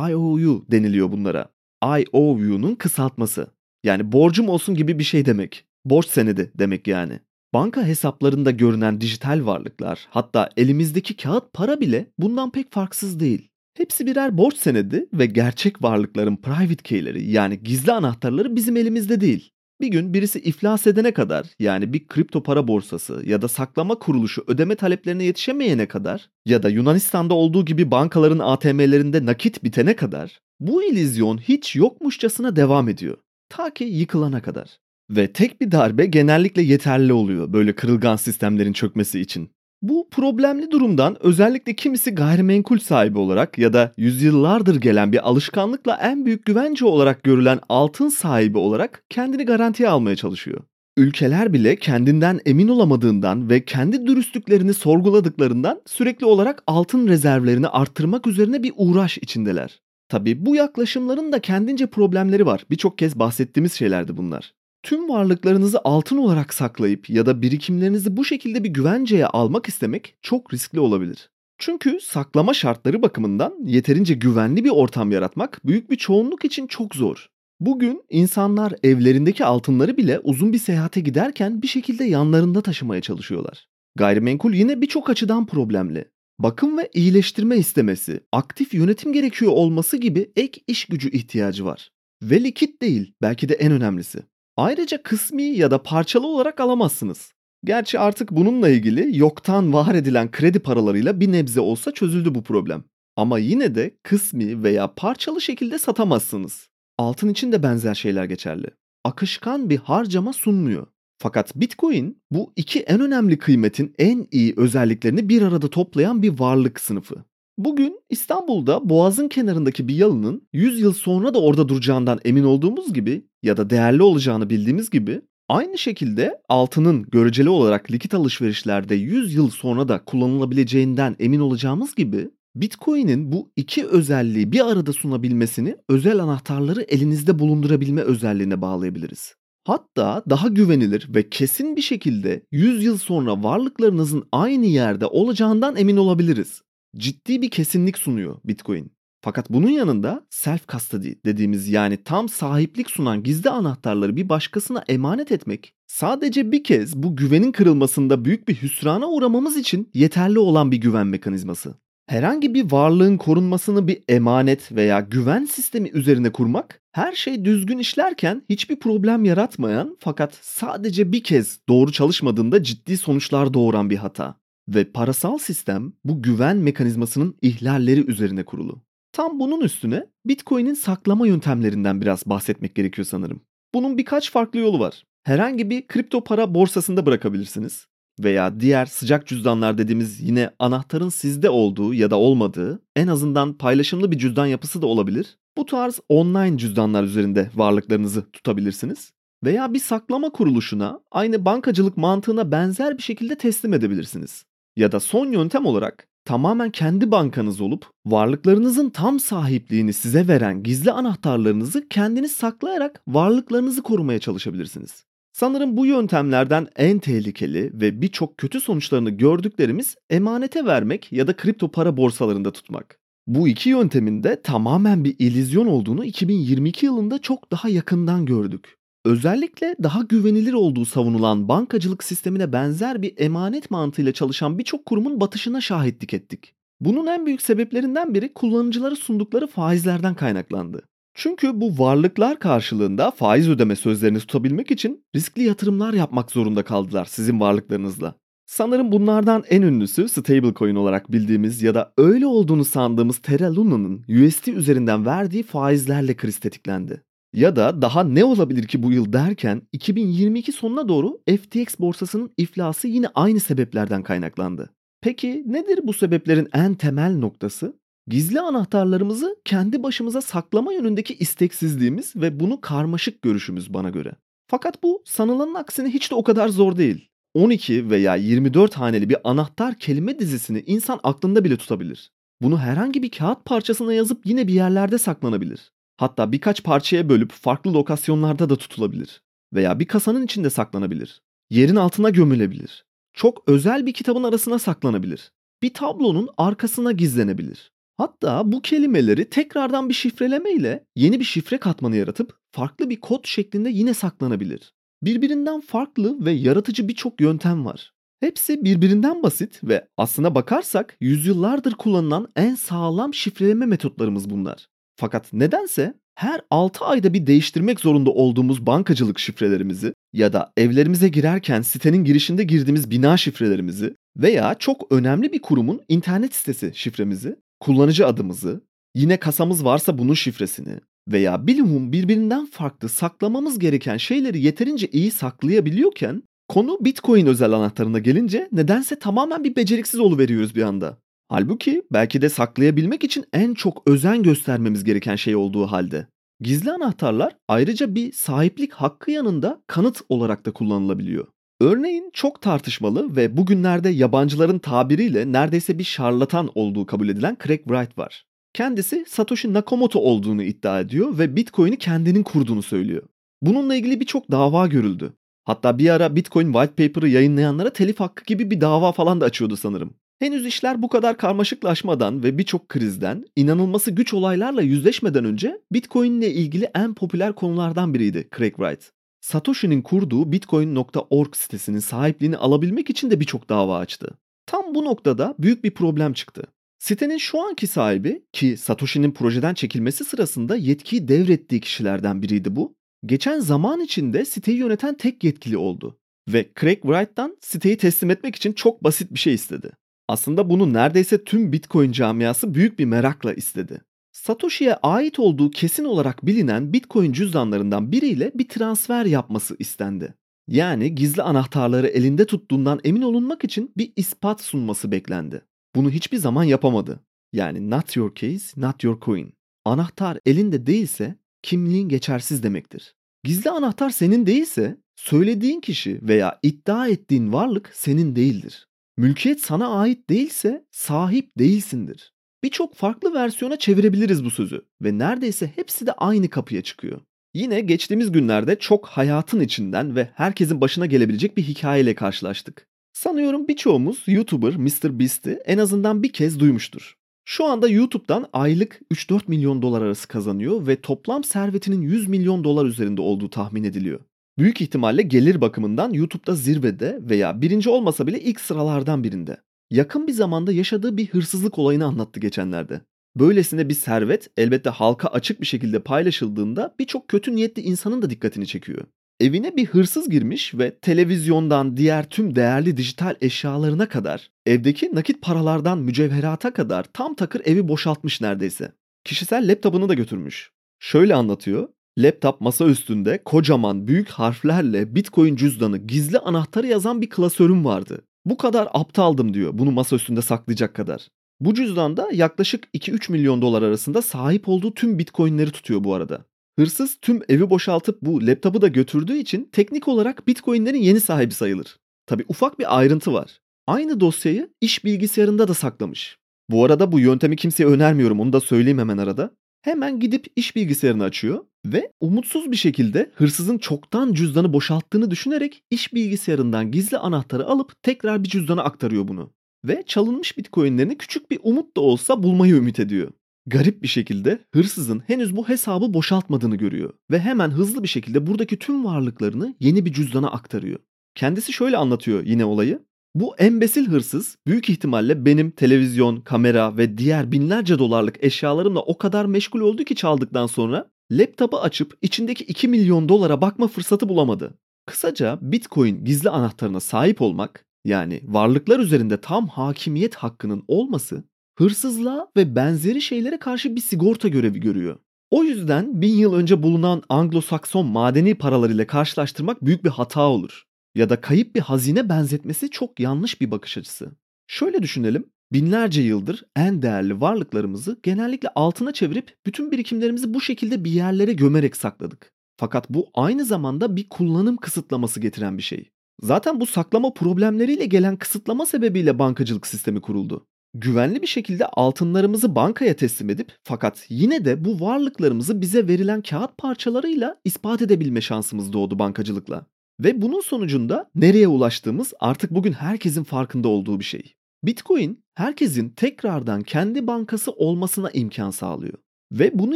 IOU 0.10 0.66
deniliyor 0.72 1.12
bunlara. 1.12 1.48
IOU'nun 1.84 2.76
kısaltması. 2.76 3.48
Yani 3.84 4.12
borcum 4.12 4.50
olsun 4.50 4.76
gibi 4.76 5.00
bir 5.00 5.04
şey 5.04 5.26
demek. 5.26 5.66
Borç 5.86 6.08
senedi 6.08 6.52
demek 6.56 6.88
yani. 6.88 7.20
Banka 7.54 7.86
hesaplarında 7.86 8.52
görünen 8.52 9.02
dijital 9.02 9.46
varlıklar, 9.46 10.08
hatta 10.10 10.50
elimizdeki 10.58 11.16
kağıt 11.16 11.54
para 11.54 11.80
bile 11.80 12.12
bundan 12.18 12.52
pek 12.52 12.72
farksız 12.72 13.20
değil. 13.20 13.50
Hepsi 13.78 14.06
birer 14.06 14.38
borç 14.38 14.58
senedi 14.58 15.08
ve 15.14 15.26
gerçek 15.26 15.84
varlıkların 15.84 16.36
private 16.36 16.84
key'leri 16.84 17.32
yani 17.32 17.64
gizli 17.64 17.92
anahtarları 17.92 18.56
bizim 18.56 18.78
elimizde 18.78 19.22
değil. 19.22 19.52
Bir 19.82 19.88
gün 19.88 20.14
birisi 20.14 20.40
iflas 20.40 20.88
edene 20.88 21.12
kadar 21.14 21.48
yani 21.60 21.94
bir 21.94 22.08
kripto 22.08 22.44
para 22.44 22.68
borsası 22.68 23.24
ya 23.26 23.42
da 23.42 23.48
saklama 23.48 24.00
kuruluşu 24.00 24.44
ödeme 24.48 24.76
taleplerine 24.76 25.24
yetişemeyene 25.24 25.88
kadar 25.88 26.30
ya 26.46 26.64
da 26.64 26.70
Yunanistan'da 26.70 27.34
olduğu 27.34 27.66
gibi 27.66 27.92
bankaların 27.92 28.40
ATM'lerinde 28.40 29.26
nakit 29.26 29.64
bitene 29.64 29.96
kadar 29.96 30.40
bu 30.60 30.84
illüzyon 30.84 31.38
hiç 31.38 31.76
yokmuşçasına 31.76 32.56
devam 32.56 32.90
ediyor. 32.90 33.18
Ta 33.50 33.74
ki 33.74 33.84
yıkılana 33.84 34.42
kadar. 34.42 34.78
Ve 35.10 35.34
tek 35.34 35.62
bir 35.62 35.72
darbe 35.72 36.06
genellikle 36.06 36.62
yeterli 36.62 37.14
oluyor 37.14 37.54
böyle 37.54 37.76
kırılgan 37.76 38.16
sistemlerin 38.16 38.74
çökmesi 38.74 39.20
için. 39.20 39.50
Bu 39.82 40.08
problemli 40.12 40.72
durumdan 40.72 41.18
özellikle 41.20 41.76
kimisi 41.76 42.12
gayrimenkul 42.12 42.80
sahibi 42.80 43.20
olarak 43.20 43.58
ya 43.58 43.74
da 43.74 43.94
yüzyıllardır 43.98 44.76
gelen 44.76 45.12
bir 45.12 45.30
alışkanlıkla 45.30 46.00
en 46.02 46.26
büyük 46.26 46.46
güvence 46.46 46.86
olarak 46.86 47.24
görülen 47.24 47.60
altın 47.70 48.10
sahibi 48.10 48.58
olarak 48.58 49.04
kendini 49.10 49.46
garantiye 49.46 49.90
almaya 49.90 50.16
çalışıyor. 50.16 50.62
Ülkeler 50.98 51.54
bile 51.54 51.76
kendinden 51.76 52.40
emin 52.46 52.68
olamadığından 52.68 53.50
ve 53.50 53.66
kendi 53.66 54.08
dürüstlüklerini 54.08 54.74
sorguladıklarından 54.74 55.82
sürekli 55.86 56.26
olarak 56.26 56.64
altın 56.68 57.08
rezervlerini 57.08 57.68
arttırmak 57.68 58.28
üzerine 58.28 58.64
bir 58.64 58.74
uğraş 58.76 59.18
içindeler. 59.18 59.82
Tabi 60.10 60.46
bu 60.46 60.56
yaklaşımların 60.56 61.32
da 61.32 61.40
kendince 61.40 61.88
problemleri 61.88 62.46
var. 62.46 62.66
Birçok 62.70 62.98
kez 62.98 63.20
bahsettiğimiz 63.20 63.74
şeylerdi 63.74 64.18
bunlar. 64.18 64.54
Tüm 64.84 65.10
varlıklarınızı 65.10 65.80
altın 65.84 66.18
olarak 66.18 66.54
saklayıp 66.54 67.10
ya 67.10 67.26
da 67.26 67.42
birikimlerinizi 67.42 68.18
bu 68.18 68.26
şekilde 68.26 68.64
bir 68.64 68.70
güvenceye 68.70 69.26
almak 69.26 69.68
istemek 69.68 70.16
çok 70.22 70.54
riskli 70.54 70.80
olabilir. 70.80 71.30
Çünkü 71.58 72.00
saklama 72.02 72.54
şartları 72.54 73.02
bakımından 73.02 73.54
yeterince 73.66 74.14
güvenli 74.14 74.64
bir 74.64 74.70
ortam 74.70 75.12
yaratmak 75.12 75.62
büyük 75.66 75.92
bir 75.92 75.96
çoğunluk 75.96 76.46
için 76.46 76.68
çok 76.68 76.96
zor. 76.96 77.28
Bugün 77.60 78.04
insanlar 78.10 78.74
evlerindeki 78.84 79.46
altınları 79.46 79.98
bile 79.98 80.20
uzun 80.20 80.54
bir 80.54 80.58
seyahate 80.58 81.02
giderken 81.02 81.62
bir 81.62 81.68
şekilde 81.68 82.04
yanlarında 82.04 82.62
taşımaya 82.62 83.02
çalışıyorlar. 83.02 83.68
Gayrimenkul 83.96 84.54
yine 84.54 84.82
birçok 84.82 85.10
açıdan 85.10 85.46
problemli 85.46 86.06
bakım 86.40 86.78
ve 86.78 86.90
iyileştirme 86.94 87.58
istemesi, 87.58 88.24
aktif 88.32 88.74
yönetim 88.74 89.14
gerekiyor 89.14 89.52
olması 89.52 89.98
gibi 89.98 90.32
ek 90.36 90.62
iş 90.68 90.86
gücü 90.86 91.10
ihtiyacı 91.10 91.66
var. 91.66 91.92
Ve 92.22 92.44
likit 92.44 92.82
değil, 92.82 93.14
belki 93.22 93.50
de 93.50 93.54
en 93.54 93.72
önemlisi. 93.72 94.24
Ayrıca 94.62 95.04
kısmi 95.04 95.44
ya 95.44 95.72
da 95.72 95.84
parçalı 95.84 96.28
olarak 96.28 96.60
alamazsınız. 96.60 97.34
Gerçi 97.64 98.00
artık 98.00 98.32
bununla 98.32 98.70
ilgili 98.70 99.20
yoktan 99.20 99.74
var 99.74 99.96
edilen 99.96 100.32
kredi 100.32 100.60
paralarıyla 100.60 101.20
bir 101.20 101.32
nebze 101.32 101.60
olsa 101.60 101.92
çözüldü 101.92 102.36
bu 102.36 102.44
problem. 102.44 102.84
Ama 103.16 103.40
yine 103.40 103.76
de 103.76 103.98
kısmi 104.04 104.64
veya 104.64 104.94
parçalı 104.96 105.42
şekilde 105.42 105.80
satamazsınız. 105.80 106.68
Altın 106.98 107.30
için 107.30 107.52
de 107.52 107.64
benzer 107.64 107.96
şeyler 107.96 108.26
geçerli. 108.26 108.68
Akışkan 109.04 109.70
bir 109.70 109.78
harcama 109.78 110.34
sunmuyor. 110.34 110.88
Fakat 111.18 111.56
Bitcoin 111.56 112.22
bu 112.32 112.54
iki 112.56 112.80
en 112.80 113.02
önemli 113.02 113.38
kıymetin 113.38 113.94
en 114.00 114.28
iyi 114.32 114.54
özelliklerini 114.58 115.30
bir 115.30 115.42
arada 115.42 115.70
toplayan 115.70 116.22
bir 116.22 116.40
varlık 116.40 116.80
sınıfı. 116.80 117.16
Bugün 117.58 118.00
İstanbul'da 118.10 118.90
Boğaz'ın 118.90 119.28
kenarındaki 119.28 119.88
bir 119.88 119.96
yalının 119.96 120.48
100 120.54 120.80
yıl 120.80 120.94
sonra 120.94 121.34
da 121.34 121.42
orada 121.42 121.70
duracağından 121.70 122.20
emin 122.26 122.44
olduğumuz 122.44 122.94
gibi 122.94 123.26
ya 123.44 123.58
da 123.58 123.70
değerli 123.70 124.04
olacağını 124.04 124.50
bildiğimiz 124.50 124.90
gibi 124.90 125.22
aynı 125.50 125.78
şekilde 125.78 126.42
altının 126.50 127.04
göreceli 127.04 127.50
olarak 127.50 127.92
likit 127.92 128.14
alışverişlerde 128.14 128.96
100 128.96 129.34
yıl 129.34 129.50
sonra 129.50 129.88
da 129.88 130.06
kullanılabileceğinden 130.06 131.16
emin 131.20 131.40
olacağımız 131.40 131.96
gibi 131.96 132.30
Bitcoin'in 132.56 133.32
bu 133.32 133.52
iki 133.56 133.86
özelliği 133.86 134.52
bir 134.52 134.72
arada 134.72 134.94
sunabilmesini 134.94 135.76
özel 135.90 136.20
anahtarları 136.20 136.82
elinizde 136.82 137.40
bulundurabilme 137.40 138.02
özelliğine 138.02 138.62
bağlayabiliriz. 138.62 139.36
Hatta 139.64 140.24
daha 140.30 140.48
güvenilir 140.48 141.10
ve 141.16 141.30
kesin 141.30 141.76
bir 141.76 141.82
şekilde 141.82 142.44
100 142.52 142.84
yıl 142.84 142.98
sonra 142.98 143.44
varlıklarınızın 143.44 144.24
aynı 144.32 144.66
yerde 144.66 145.06
olacağından 145.06 145.76
emin 145.76 145.98
olabiliriz. 145.98 146.62
Ciddi 146.98 147.42
bir 147.42 147.50
kesinlik 147.50 147.98
sunuyor 147.98 148.38
Bitcoin. 148.46 148.92
Fakat 149.22 149.50
bunun 149.50 149.70
yanında 149.70 150.28
self 150.30 150.68
custody 150.68 151.14
dediğimiz 151.26 151.70
yani 151.70 152.04
tam 152.04 152.30
sahiplik 152.30 152.90
sunan 152.90 153.24
gizli 153.24 153.50
anahtarları 153.50 154.16
bir 154.16 154.30
başkasına 154.30 154.84
emanet 154.88 155.32
etmek 155.32 155.74
sadece 155.88 156.52
bir 156.52 156.64
kez 156.64 156.96
bu 156.96 157.16
güvenin 157.16 157.52
kırılmasında 157.52 158.26
büyük 158.26 158.48
bir 158.48 158.56
hüsrana 158.56 159.08
uğramamız 159.08 159.58
için 159.58 159.90
yeterli 159.94 160.40
olan 160.40 160.72
bir 160.72 160.78
güven 160.78 161.08
mekanizması. 161.08 161.76
Herhangi 162.08 162.54
bir 162.54 162.72
varlığın 162.72 163.18
korunmasını 163.18 163.88
bir 163.88 164.04
emanet 164.08 164.72
veya 164.72 165.00
güven 165.00 165.46
sistemi 165.46 165.90
üzerine 165.90 166.32
kurmak, 166.32 166.82
her 166.92 167.14
şey 167.14 167.46
düzgün 167.46 167.78
işlerken 167.78 168.42
hiçbir 168.50 168.76
problem 168.76 169.26
yaratmayan 169.26 169.98
fakat 170.00 170.40
sadece 170.42 171.12
bir 171.12 171.24
kez 171.24 171.60
doğru 171.70 171.92
çalışmadığında 171.92 172.64
ciddi 172.64 172.98
sonuçlar 172.98 173.54
doğuran 173.54 173.90
bir 173.90 173.98
hata. 173.98 174.41
Ve 174.76 174.92
parasal 174.92 175.38
sistem 175.38 175.94
bu 176.04 176.22
güven 176.22 176.58
mekanizmasının 176.58 177.38
ihlalleri 177.42 178.12
üzerine 178.12 178.46
kurulu. 178.46 178.82
Tam 179.14 179.40
bunun 179.40 179.62
üstüne 179.62 180.06
Bitcoin'in 180.26 180.74
saklama 180.74 181.28
yöntemlerinden 181.28 182.02
biraz 182.02 182.26
bahsetmek 182.26 182.76
gerekiyor 182.76 183.06
sanırım. 183.06 183.42
Bunun 183.74 183.98
birkaç 183.98 184.32
farklı 184.32 184.60
yolu 184.60 184.80
var. 184.80 185.04
Herhangi 185.24 185.70
bir 185.70 185.88
kripto 185.88 186.24
para 186.24 186.54
borsasında 186.54 187.06
bırakabilirsiniz 187.06 187.88
veya 188.20 188.60
diğer 188.60 188.86
sıcak 188.86 189.28
cüzdanlar 189.28 189.78
dediğimiz 189.78 190.22
yine 190.22 190.50
anahtarın 190.60 191.10
sizde 191.10 191.50
olduğu 191.50 191.94
ya 191.94 192.12
da 192.12 192.16
olmadığı 192.16 192.82
en 192.96 193.08
azından 193.08 193.54
paylaşımlı 193.54 194.12
bir 194.12 194.18
cüzdan 194.18 194.46
yapısı 194.46 194.82
da 194.82 194.88
olabilir. 194.88 195.38
Bu 195.58 195.66
tarz 195.66 196.00
online 196.10 196.58
cüzdanlar 196.58 197.04
üzerinde 197.04 197.50
varlıklarınızı 197.56 198.32
tutabilirsiniz. 198.32 199.12
Veya 199.44 199.74
bir 199.74 199.80
saklama 199.80 200.30
kuruluşuna 200.30 201.00
aynı 201.12 201.46
bankacılık 201.46 201.98
mantığına 201.98 202.52
benzer 202.52 202.98
bir 202.98 203.04
şekilde 203.04 203.38
teslim 203.38 203.74
edebilirsiniz. 203.74 204.46
Ya 204.76 204.92
da 204.92 205.00
son 205.00 205.32
yöntem 205.32 205.66
olarak 205.66 206.08
tamamen 206.26 206.70
kendi 206.70 207.12
bankanız 207.12 207.62
olup 207.62 207.86
varlıklarınızın 208.06 208.90
tam 208.90 209.20
sahipliğini 209.20 209.94
size 209.94 210.28
veren 210.28 210.64
gizli 210.64 210.92
anahtarlarınızı 210.92 211.88
kendiniz 211.90 212.32
saklayarak 212.32 213.02
varlıklarınızı 213.08 213.82
korumaya 213.82 214.20
çalışabilirsiniz. 214.20 215.06
Sanırım 215.34 215.78
bu 215.78 215.86
yöntemlerden 215.86 216.68
en 216.76 217.00
tehlikeli 217.00 217.72
ve 217.74 218.02
birçok 218.02 218.38
kötü 218.38 218.62
sonuçlarını 218.62 219.10
gördüklerimiz 219.10 219.96
emanete 220.10 220.66
vermek 220.66 221.12
ya 221.12 221.28
da 221.28 221.36
kripto 221.36 221.72
para 221.72 221.98
borsalarında 221.98 222.52
tutmak. 222.52 223.00
Bu 223.28 223.48
iki 223.48 223.70
yöntemin 223.70 224.24
de 224.24 224.42
tamamen 224.42 225.04
bir 225.04 225.16
illüzyon 225.20 225.68
olduğunu 225.68 226.06
2022 226.06 226.86
yılında 226.86 227.20
çok 227.20 227.52
daha 227.52 227.70
yakından 227.70 228.26
gördük. 228.26 228.78
Özellikle 229.06 229.76
daha 229.84 230.02
güvenilir 230.02 230.54
olduğu 230.54 230.86
savunulan 230.86 231.48
bankacılık 231.48 232.04
sistemine 232.04 232.54
benzer 232.54 233.02
bir 233.02 233.14
emanet 233.18 233.72
mantığıyla 233.72 234.12
çalışan 234.12 234.60
birçok 234.60 234.86
kurumun 234.86 235.22
batışına 235.22 235.62
şahitlik 235.62 236.14
ettik. 236.14 236.54
Bunun 236.80 237.08
en 237.08 237.26
büyük 237.26 237.42
sebeplerinden 237.42 238.14
biri 238.14 238.34
kullanıcılara 238.34 238.96
sundukları 238.96 239.48
faizlerden 239.48 240.16
kaynaklandı. 240.16 240.82
Çünkü 241.14 241.62
bu 241.62 241.80
varlıklar 241.80 242.40
karşılığında 242.40 243.12
faiz 243.12 243.50
ödeme 243.50 243.76
sözlerini 243.76 244.20
tutabilmek 244.20 244.72
için 244.72 245.04
riskli 245.16 245.44
yatırımlar 245.44 245.94
yapmak 245.94 246.32
zorunda 246.32 246.64
kaldılar 246.64 247.06
sizin 247.06 247.40
varlıklarınızla. 247.40 248.16
Sanırım 248.46 248.92
bunlardan 248.92 249.44
en 249.50 249.62
ünlüsü 249.62 250.10
stablecoin 250.10 250.76
olarak 250.76 251.12
bildiğimiz 251.12 251.62
ya 251.62 251.76
da 251.76 251.94
öyle 251.98 252.26
olduğunu 252.26 252.66
sandığımız 252.66 253.18
Terra 253.18 253.56
Luna'nın 253.56 254.00
USD 254.00 254.48
üzerinden 254.48 255.06
verdiği 255.06 255.44
faizlerle 255.44 256.16
kriz 256.16 256.40
tetiklendi. 256.40 257.04
Ya 257.34 257.56
da 257.56 257.82
daha 257.82 258.04
ne 258.04 258.26
olabilir 258.26 258.68
ki 258.68 258.84
bu 258.84 258.92
yıl 258.92 259.14
derken 259.14 259.62
2022 259.72 260.52
sonuna 260.52 260.88
doğru 260.88 261.22
FTX 261.28 261.80
borsasının 261.80 262.34
iflası 262.38 262.88
yine 262.88 263.08
aynı 263.16 263.40
sebeplerden 263.40 264.04
kaynaklandı. 264.04 264.70
Peki 265.02 265.44
nedir 265.48 265.80
bu 265.84 265.94
sebeplerin 265.94 266.48
en 266.54 266.74
temel 266.76 267.16
noktası? 267.16 267.80
Gizli 268.08 268.40
anahtarlarımızı 268.40 269.36
kendi 269.46 269.84
başımıza 269.84 270.22
saklama 270.22 270.74
yönündeki 270.74 271.14
isteksizliğimiz 271.14 272.16
ve 272.16 272.40
bunu 272.40 272.62
karmaşık 272.62 273.22
görüşümüz 273.22 273.74
bana 273.74 273.90
göre. 273.90 274.16
Fakat 274.48 274.84
bu 274.84 275.04
sanılanın 275.06 275.56
aksine 275.56 275.90
hiç 275.90 276.12
de 276.12 276.16
o 276.16 276.24
kadar 276.24 276.50
zor 276.50 276.78
değil. 276.78 277.10
12 277.34 277.90
veya 277.90 278.16
24 278.16 278.74
haneli 278.74 279.10
bir 279.10 279.18
anahtar 279.24 279.76
kelime 279.76 280.20
dizisini 280.20 280.64
insan 280.66 281.00
aklında 281.04 281.44
bile 281.44 281.58
tutabilir. 281.58 282.12
Bunu 282.42 282.60
herhangi 282.60 283.04
bir 283.04 283.12
kağıt 283.12 283.46
parçasına 283.46 283.94
yazıp 283.94 284.26
yine 284.26 284.48
bir 284.48 284.54
yerlerde 284.54 284.98
saklanabilir. 284.98 285.72
Hatta 286.02 286.32
birkaç 286.32 286.64
parçaya 286.64 287.10
bölüp 287.10 287.32
farklı 287.32 287.74
lokasyonlarda 287.74 288.50
da 288.50 288.56
tutulabilir. 288.56 289.22
Veya 289.54 289.80
bir 289.80 289.86
kasanın 289.86 290.26
içinde 290.26 290.50
saklanabilir. 290.50 291.22
Yerin 291.50 291.76
altına 291.76 292.10
gömülebilir. 292.10 292.86
Çok 293.14 293.44
özel 293.48 293.86
bir 293.86 293.94
kitabın 293.94 294.24
arasına 294.24 294.60
saklanabilir. 294.60 295.32
Bir 295.64 295.74
tablonun 295.74 296.30
arkasına 296.38 296.92
gizlenebilir. 296.92 297.72
Hatta 297.98 298.52
bu 298.52 298.62
kelimeleri 298.62 299.30
tekrardan 299.30 299.90
bir 299.90 299.94
şifreleme 299.94 300.52
ile 300.52 300.86
yeni 300.96 301.20
bir 301.20 301.26
şifre 301.26 301.58
katmanı 301.58 301.96
yaratıp 301.96 302.38
farklı 302.52 302.90
bir 302.90 303.00
kod 303.00 303.26
şeklinde 303.26 303.70
yine 303.70 303.94
saklanabilir. 303.94 304.74
Birbirinden 305.04 305.62
farklı 305.62 306.26
ve 306.26 306.32
yaratıcı 306.32 306.88
birçok 306.88 307.22
yöntem 307.22 307.66
var. 307.66 307.94
Hepsi 308.20 308.64
birbirinden 308.66 309.24
basit 309.24 309.64
ve 309.64 309.88
aslına 309.98 310.36
bakarsak 310.36 310.98
yüzyıllardır 311.00 311.74
kullanılan 311.74 312.28
en 312.36 312.56
sağlam 312.56 313.14
şifreleme 313.14 313.66
metotlarımız 313.66 314.30
bunlar. 314.30 314.71
Fakat 314.96 315.34
nedense 315.34 315.94
her 316.16 316.42
6 316.52 316.86
ayda 316.86 317.14
bir 317.14 317.28
değiştirmek 317.28 317.80
zorunda 317.80 318.12
olduğumuz 318.12 318.66
bankacılık 318.66 319.20
şifrelerimizi 319.20 319.94
ya 320.14 320.34
da 320.34 320.54
evlerimize 320.58 321.10
girerken 321.10 321.62
sitenin 321.62 322.04
girişinde 322.04 322.44
girdiğimiz 322.44 322.92
bina 322.92 323.18
şifrelerimizi 323.18 323.96
veya 324.18 324.56
çok 324.60 324.92
önemli 324.92 325.34
bir 325.34 325.42
kurumun 325.42 325.82
internet 325.90 326.36
sitesi 326.36 326.72
şifremizi 326.76 327.36
kullanıcı 327.60 328.08
adımızı, 328.08 328.62
yine 328.96 329.18
kasamız 329.18 329.66
varsa 329.66 329.98
bunun 329.98 330.14
şifresini 330.14 330.80
veya 331.08 331.48
bilumum 331.48 331.92
birbirinden 331.92 332.46
farklı 332.46 332.90
saklamamız 332.90 333.60
gereken 333.60 333.98
şeyleri 333.98 334.42
yeterince 334.42 334.88
iyi 334.88 335.12
saklayabiliyorken 335.12 336.24
konu 336.50 336.78
Bitcoin 336.82 337.26
özel 337.26 337.52
anahtarına 337.52 338.00
gelince 338.00 338.50
nedense 338.52 339.00
tamamen 339.00 339.44
bir 339.44 339.56
beceriksiz 339.56 340.00
veriyoruz 340.00 340.56
bir 340.56 340.62
anda. 340.62 340.98
Halbuki 341.32 341.84
belki 341.92 342.22
de 342.22 342.30
saklayabilmek 342.30 343.04
için 343.04 343.26
en 343.34 343.54
çok 343.54 343.84
özen 343.86 344.24
göstermemiz 344.24 344.84
gereken 344.84 345.16
şey 345.16 345.36
olduğu 345.36 345.66
halde. 345.66 346.08
Gizli 346.42 346.72
anahtarlar 346.72 347.36
ayrıca 347.48 347.96
bir 347.96 348.12
sahiplik 348.12 348.74
hakkı 348.74 349.12
yanında 349.12 349.62
kanıt 349.68 350.02
olarak 350.10 350.46
da 350.46 350.52
kullanılabiliyor. 350.52 351.28
Örneğin 351.62 352.10
çok 352.14 352.42
tartışmalı 352.42 353.16
ve 353.16 353.38
bugünlerde 353.38 353.90
yabancıların 353.90 354.60
tabiriyle 354.60 355.32
neredeyse 355.32 355.80
bir 355.80 355.84
şarlatan 355.84 356.50
olduğu 356.56 356.86
kabul 356.86 357.10
edilen 357.10 357.38
Craig 357.44 357.64
Wright 357.64 357.98
var. 357.98 358.26
Kendisi 358.54 359.06
Satoshi 359.08 359.54
Nakamoto 359.54 360.00
olduğunu 360.00 360.44
iddia 360.44 360.80
ediyor 360.80 361.18
ve 361.18 361.36
Bitcoin'i 361.36 361.78
kendinin 361.78 362.24
kurduğunu 362.24 362.62
söylüyor. 362.62 363.04
Bununla 363.42 363.76
ilgili 363.76 364.00
birçok 364.00 364.32
dava 364.32 364.68
görüldü. 364.68 365.14
Hatta 365.44 365.78
bir 365.78 365.90
ara 365.90 366.16
Bitcoin 366.16 366.54
white 366.54 366.88
paper'ı 366.88 367.10
yayınlayanlara 367.10 367.70
telif 367.74 368.00
hakkı 368.00 368.26
gibi 368.26 368.52
bir 368.52 368.62
dava 368.62 368.92
falan 368.92 369.22
da 369.22 369.26
açıyordu 369.26 369.58
sanırım. 369.58 369.94
Henüz 370.22 370.46
işler 370.46 370.82
bu 370.82 370.90
kadar 370.90 371.18
karmaşıklaşmadan 371.18 372.24
ve 372.24 372.38
birçok 372.38 372.70
krizden, 372.70 373.26
inanılması 373.36 373.92
güç 373.92 374.14
olaylarla 374.14 374.62
yüzleşmeden 374.62 375.26
önce 375.26 375.62
Bitcoin 375.72 376.22
ile 376.22 376.34
ilgili 376.34 376.70
en 376.76 376.94
popüler 376.94 377.36
konulardan 377.36 377.94
biriydi 377.94 378.30
Craig 378.38 378.56
Wright. 378.56 378.92
Satoshi'nin 379.22 379.82
kurduğu 379.82 380.32
bitcoin.org 380.32 381.36
sitesinin 381.36 381.80
sahipliğini 381.80 382.38
alabilmek 382.38 382.90
için 382.90 383.12
de 383.12 383.20
birçok 383.20 383.50
dava 383.50 383.78
açtı. 383.78 384.08
Tam 384.46 384.76
bu 384.76 384.86
noktada 384.86 385.36
büyük 385.40 385.64
bir 385.64 385.72
problem 385.72 386.14
çıktı. 386.14 386.44
Sitenin 386.80 387.18
şu 387.18 387.42
anki 387.42 387.68
sahibi 387.68 388.24
ki 388.34 388.58
Satoshi'nin 388.58 389.12
projeden 389.12 389.54
çekilmesi 389.54 390.06
sırasında 390.06 390.56
yetkiyi 390.56 391.08
devrettiği 391.08 391.62
kişilerden 391.62 392.22
biriydi 392.22 392.56
bu. 392.56 392.76
Geçen 393.06 393.40
zaman 393.40 393.80
içinde 393.80 394.26
siteyi 394.26 394.58
yöneten 394.58 394.98
tek 394.98 395.24
yetkili 395.24 395.58
oldu 395.58 395.98
ve 396.30 396.52
Craig 396.60 396.82
Wright'tan 396.82 397.38
siteyi 397.42 397.78
teslim 397.78 398.10
etmek 398.10 398.36
için 398.36 398.54
çok 398.54 398.84
basit 398.84 399.14
bir 399.14 399.20
şey 399.20 399.34
istedi. 399.34 399.72
Aslında 400.12 400.50
bunu 400.50 400.74
neredeyse 400.74 401.24
tüm 401.24 401.52
Bitcoin 401.52 401.92
camiası 401.92 402.54
büyük 402.54 402.80
bir 402.80 402.86
merakla 402.86 403.34
istedi. 403.34 403.82
Satoshi'ye 404.12 404.76
ait 404.76 405.20
olduğu 405.20 405.52
kesin 405.52 405.84
olarak 405.84 406.26
bilinen 406.26 406.74
Bitcoin 406.74 407.12
cüzdanlarından 407.12 407.92
biriyle 407.92 408.32
bir 408.36 408.48
transfer 408.48 409.06
yapması 409.06 409.56
istendi. 409.60 410.14
Yani 410.48 410.96
gizli 410.96 411.22
anahtarları 411.22 411.88
elinde 411.88 412.26
tuttuğundan 412.26 412.80
emin 412.84 413.02
olunmak 413.02 413.44
için 413.44 413.72
bir 413.78 413.94
ispat 413.96 414.42
sunması 414.42 414.92
beklendi. 414.92 415.46
Bunu 415.76 415.90
hiçbir 415.90 416.18
zaman 416.18 416.44
yapamadı. 416.44 417.00
Yani 417.34 417.70
not 417.70 417.96
your 417.96 418.16
case, 418.16 418.62
not 418.62 418.84
your 418.84 419.02
coin. 419.02 419.34
Anahtar 419.66 420.20
elinde 420.26 420.66
değilse 420.68 421.16
kimliğin 421.42 421.90
geçersiz 421.90 422.44
demektir. 422.44 422.96
Gizli 423.24 423.50
anahtar 423.50 423.90
senin 423.90 424.26
değilse 424.26 424.78
söylediğin 424.96 425.62
kişi 425.62 426.00
veya 426.02 426.40
iddia 426.44 426.88
ettiğin 426.88 427.34
varlık 427.34 427.72
senin 427.74 428.16
değildir. 428.16 428.68
Mülkiyet 429.02 429.42
sana 429.42 429.68
ait 429.68 430.10
değilse 430.10 430.66
sahip 430.72 431.38
değilsindir. 431.38 432.14
Birçok 432.44 432.76
farklı 432.76 433.14
versiyona 433.14 433.58
çevirebiliriz 433.58 434.26
bu 434.26 434.32
sözü 434.32 434.66
ve 434.82 434.98
neredeyse 434.98 435.52
hepsi 435.56 435.88
de 435.88 435.92
aynı 435.92 436.30
kapıya 436.30 436.62
çıkıyor. 436.62 437.02
Yine 437.34 437.62
geçtiğimiz 437.62 438.12
günlerde 438.12 438.60
çok 438.60 438.88
hayatın 438.88 439.40
içinden 439.40 439.96
ve 439.96 440.10
herkesin 440.14 440.62
başına 440.62 440.86
gelebilecek 440.86 441.38
bir 441.38 441.44
hikayeyle 441.44 441.96
karşılaştık. 441.96 442.68
Sanıyorum 442.94 443.48
birçoğumuz 443.48 444.04
YouTuber 444.08 444.56
Mr. 444.56 445.00
Beast'i 445.00 445.32
en 445.46 445.58
azından 445.58 446.04
bir 446.04 446.14
kez 446.14 446.40
duymuştur. 446.40 446.96
Şu 447.26 447.46
anda 447.46 447.68
YouTube'dan 447.70 448.26
aylık 448.34 448.82
3-4 448.94 449.22
milyon 449.28 449.62
dolar 449.62 449.82
arası 449.82 450.08
kazanıyor 450.08 450.68
ve 450.68 450.82
toplam 450.82 451.24
servetinin 451.24 451.82
100 451.82 452.08
milyon 452.08 452.44
dolar 452.44 452.66
üzerinde 452.66 453.02
olduğu 453.02 453.30
tahmin 453.30 453.64
ediliyor. 453.64 454.00
Büyük 454.38 454.62
ihtimalle 454.62 455.02
gelir 455.02 455.42
bakımından 455.42 455.94
YouTube'da 455.94 456.36
zirvede 456.36 457.00
veya 457.02 457.42
birinci 457.42 457.70
olmasa 457.70 458.08
bile 458.08 458.22
ilk 458.22 458.42
sıralardan 458.42 459.04
birinde. 459.04 459.38
Yakın 459.72 460.08
bir 460.08 460.12
zamanda 460.12 460.52
yaşadığı 460.52 460.98
bir 460.98 461.08
hırsızlık 461.08 461.60
olayını 461.60 461.86
anlattı 461.86 462.20
geçenlerde. 462.20 462.82
Böylesine 463.16 463.70
bir 463.70 463.74
servet 463.74 464.30
elbette 464.38 464.70
halka 464.70 465.08
açık 465.08 465.42
bir 465.42 465.46
şekilde 465.46 465.80
paylaşıldığında 465.80 466.76
birçok 466.80 467.08
kötü 467.08 467.36
niyetli 467.36 467.62
insanın 467.62 468.02
da 468.02 468.10
dikkatini 468.10 468.48
çekiyor. 468.48 468.84
Evine 469.20 469.56
bir 469.58 469.66
hırsız 469.66 470.10
girmiş 470.10 470.56
ve 470.56 470.76
televizyondan 470.80 471.78
diğer 471.78 472.10
tüm 472.10 472.36
değerli 472.36 472.78
dijital 472.78 473.16
eşyalarına 473.22 473.90
kadar, 473.90 474.32
evdeki 474.46 474.96
nakit 474.96 475.22
paralardan 475.22 475.78
mücevherata 475.78 476.54
kadar 476.54 476.84
tam 476.94 477.16
takır 477.16 477.42
evi 477.46 477.68
boşaltmış 477.68 478.22
neredeyse. 478.22 478.72
Kişisel 479.04 479.52
laptopunu 479.52 479.90
da 479.90 479.94
götürmüş. 479.94 480.52
Şöyle 480.80 481.16
anlatıyor. 481.16 481.68
Laptop 482.02 482.42
masa 482.42 482.66
üstünde 482.66 483.24
kocaman 483.26 483.88
büyük 483.88 484.10
harflerle 484.10 484.96
Bitcoin 484.96 485.36
cüzdanı 485.36 485.78
gizli 485.78 486.20
anahtarı 486.20 486.68
yazan 486.68 487.02
bir 487.02 487.10
klasörüm 487.10 487.66
vardı. 487.66 488.02
Bu 488.26 488.38
kadar 488.38 488.68
aptaldım 488.74 489.34
diyor 489.34 489.52
bunu 489.54 489.72
masa 489.72 489.96
üstünde 489.96 490.22
saklayacak 490.22 490.74
kadar. 490.74 491.08
Bu 491.40 491.54
cüzdanda 491.54 492.10
yaklaşık 492.14 492.68
2-3 492.74 493.12
milyon 493.12 493.42
dolar 493.42 493.62
arasında 493.62 494.02
sahip 494.02 494.50
olduğu 494.50 494.74
tüm 494.74 495.00
bitcoinleri 495.00 495.52
tutuyor 495.52 495.84
bu 495.84 495.94
arada. 495.94 496.26
Hırsız 496.60 496.98
tüm 497.02 497.22
evi 497.30 497.50
boşaltıp 497.50 498.02
bu 498.02 498.28
laptopu 498.28 498.62
da 498.62 498.68
götürdüğü 498.68 499.18
için 499.18 499.50
teknik 499.52 499.88
olarak 499.88 500.28
bitcoinlerin 500.28 500.82
yeni 500.82 501.00
sahibi 501.00 501.34
sayılır. 501.34 501.78
Tabi 502.08 502.26
ufak 502.28 502.60
bir 502.60 502.78
ayrıntı 502.78 503.14
var. 503.14 503.42
Aynı 503.68 504.00
dosyayı 504.00 504.50
iş 504.62 504.86
bilgisayarında 504.86 505.48
da 505.48 505.54
saklamış. 505.54 506.18
Bu 506.50 506.66
arada 506.66 506.92
bu 506.92 507.00
yöntemi 507.00 507.36
kimseye 507.36 507.66
önermiyorum 507.66 508.20
onu 508.20 508.34
da 508.34 508.40
söyleyeyim 508.40 508.80
hemen 508.80 508.98
arada. 508.98 509.32
Hemen 509.62 510.00
gidip 510.00 510.28
iş 510.36 510.56
bilgisayarını 510.56 511.04
açıyor 511.04 511.46
ve 511.66 511.92
umutsuz 512.00 512.52
bir 512.52 512.58
şekilde 512.58 513.12
hırsızın 513.16 513.58
çoktan 513.58 514.14
cüzdanı 514.14 514.54
boşalttığını 514.54 515.12
düşünerek 515.12 515.64
iş 515.70 515.94
bilgisayarından 515.94 516.72
gizli 516.72 516.98
anahtarı 516.98 517.46
alıp 517.46 517.84
tekrar 517.84 518.24
bir 518.24 518.30
cüzdana 518.30 518.64
aktarıyor 518.64 519.08
bunu. 519.08 519.34
Ve 519.66 519.84
çalınmış 519.88 520.38
bitcoinlerini 520.38 520.98
küçük 520.98 521.32
bir 521.32 521.40
umut 521.44 521.78
da 521.78 521.82
olsa 521.82 522.24
bulmayı 522.24 522.56
ümit 522.56 522.80
ediyor. 522.80 523.12
Garip 523.46 523.84
bir 523.84 523.88
şekilde 523.88 524.46
hırsızın 524.54 525.00
henüz 525.00 525.36
bu 525.36 525.50
hesabı 525.50 525.94
boşaltmadığını 525.94 526.56
görüyor 526.56 526.94
ve 527.12 527.20
hemen 527.20 527.50
hızlı 527.50 527.84
bir 527.84 527.88
şekilde 527.88 528.28
buradaki 528.28 528.60
tüm 528.60 528.86
varlıklarını 528.86 529.56
yeni 529.60 529.86
bir 529.86 529.94
cüzdana 529.94 530.32
aktarıyor. 530.32 530.80
Kendisi 531.16 531.54
şöyle 531.54 531.78
anlatıyor 531.78 532.24
yine 532.26 532.46
olayı. 532.46 532.80
Bu 533.16 533.36
embesil 533.38 533.88
hırsız 533.88 534.38
büyük 534.48 534.70
ihtimalle 534.70 535.26
benim 535.26 535.52
televizyon, 535.52 536.22
kamera 536.22 536.78
ve 536.78 536.98
diğer 536.98 537.32
binlerce 537.32 537.80
dolarlık 537.80 538.24
eşyalarımla 538.24 538.80
o 538.80 538.98
kadar 538.98 539.26
meşgul 539.26 539.62
oldu 539.62 539.84
ki 539.84 539.96
çaldıktan 539.96 540.48
sonra 540.48 540.92
laptopu 541.12 541.58
açıp 541.60 541.98
içindeki 542.02 542.44
2 542.44 542.68
milyon 542.68 543.10
dolara 543.10 543.42
bakma 543.42 543.68
fırsatı 543.68 544.10
bulamadı. 544.10 544.58
Kısaca 544.86 545.40
Bitcoin 545.42 546.06
gizli 546.06 546.30
anahtarına 546.30 546.80
sahip 546.80 547.22
olmak 547.22 547.66
yani 547.86 548.22
varlıklar 548.24 548.80
üzerinde 548.80 549.22
tam 549.22 549.48
hakimiyet 549.48 550.16
hakkının 550.16 550.64
olması 550.68 551.24
hırsızlığa 551.58 552.28
ve 552.38 552.56
benzeri 552.56 553.02
şeylere 553.02 553.40
karşı 553.40 553.76
bir 553.76 553.82
sigorta 553.82 554.28
görevi 554.28 554.60
görüyor. 554.60 555.00
O 555.32 555.44
yüzden 555.44 556.02
bin 556.02 556.14
yıl 556.14 556.34
önce 556.34 556.64
bulunan 556.64 557.04
Anglo-Sakson 557.10 557.86
madeni 557.86 558.36
paralar 558.36 558.70
ile 558.70 558.88
karşılaştırmak 558.88 559.66
büyük 559.66 559.84
bir 559.84 559.90
hata 559.90 560.22
olur. 560.22 560.64
Ya 560.96 561.10
da 561.10 561.22
kayıp 561.22 561.56
bir 561.56 561.62
hazine 561.62 562.10
benzetmesi 562.10 562.70
çok 562.70 563.00
yanlış 563.00 563.42
bir 563.42 563.52
bakış 563.52 563.78
açısı. 563.78 564.12
Şöyle 564.48 564.84
düşünelim, 564.84 565.32
binlerce 565.54 566.02
yıldır 566.02 566.44
en 566.56 566.82
değerli 566.82 567.22
varlıklarımızı 567.22 568.00
genellikle 568.04 568.50
altına 568.56 568.92
çevirip 568.92 569.36
bütün 569.46 569.72
birikimlerimizi 569.72 570.34
bu 570.34 570.42
şekilde 570.42 570.84
bir 570.84 570.92
yerlere 570.92 571.34
gömerek 571.34 571.76
sakladık. 571.76 572.32
Fakat 572.58 572.90
bu 572.90 573.08
aynı 573.14 573.46
zamanda 573.46 573.96
bir 573.96 574.10
kullanım 574.10 574.58
kısıtlaması 574.58 575.20
getiren 575.20 575.58
bir 575.58 575.64
şey. 575.64 575.90
Zaten 576.22 576.60
bu 576.60 576.66
saklama 576.66 577.14
problemleriyle 577.14 577.86
gelen 577.86 578.18
kısıtlama 578.18 578.66
sebebiyle 578.66 579.20
bankacılık 579.20 579.68
sistemi 579.68 580.02
kuruldu. 580.02 580.46
Güvenli 580.74 581.22
bir 581.22 581.28
şekilde 581.28 581.66
altınlarımızı 581.66 582.56
bankaya 582.56 582.96
teslim 582.96 583.30
edip 583.30 583.52
fakat 583.64 584.06
yine 584.10 584.46
de 584.46 584.66
bu 584.66 584.80
varlıklarımızı 584.80 585.62
bize 585.62 585.88
verilen 585.88 586.22
kağıt 586.22 586.58
parçalarıyla 586.58 587.36
ispat 587.46 587.82
edebilme 587.82 588.22
şansımız 588.22 588.74
doğdu 588.74 589.00
bankacılıkla. 589.00 589.66
Ve 590.00 590.22
bunun 590.22 590.42
sonucunda 590.42 591.10
nereye 591.16 591.48
ulaştığımız 591.48 592.14
artık 592.20 592.52
bugün 592.52 592.74
herkesin 592.74 593.24
farkında 593.24 593.68
olduğu 593.68 594.00
bir 594.00 594.06
şey. 594.06 594.36
Bitcoin 594.64 595.24
herkesin 595.34 595.90
tekrardan 595.90 596.62
kendi 596.62 597.08
bankası 597.08 597.52
olmasına 597.52 598.12
imkan 598.12 598.52
sağlıyor. 598.52 598.94
Ve 599.32 599.60
bunu 599.60 599.76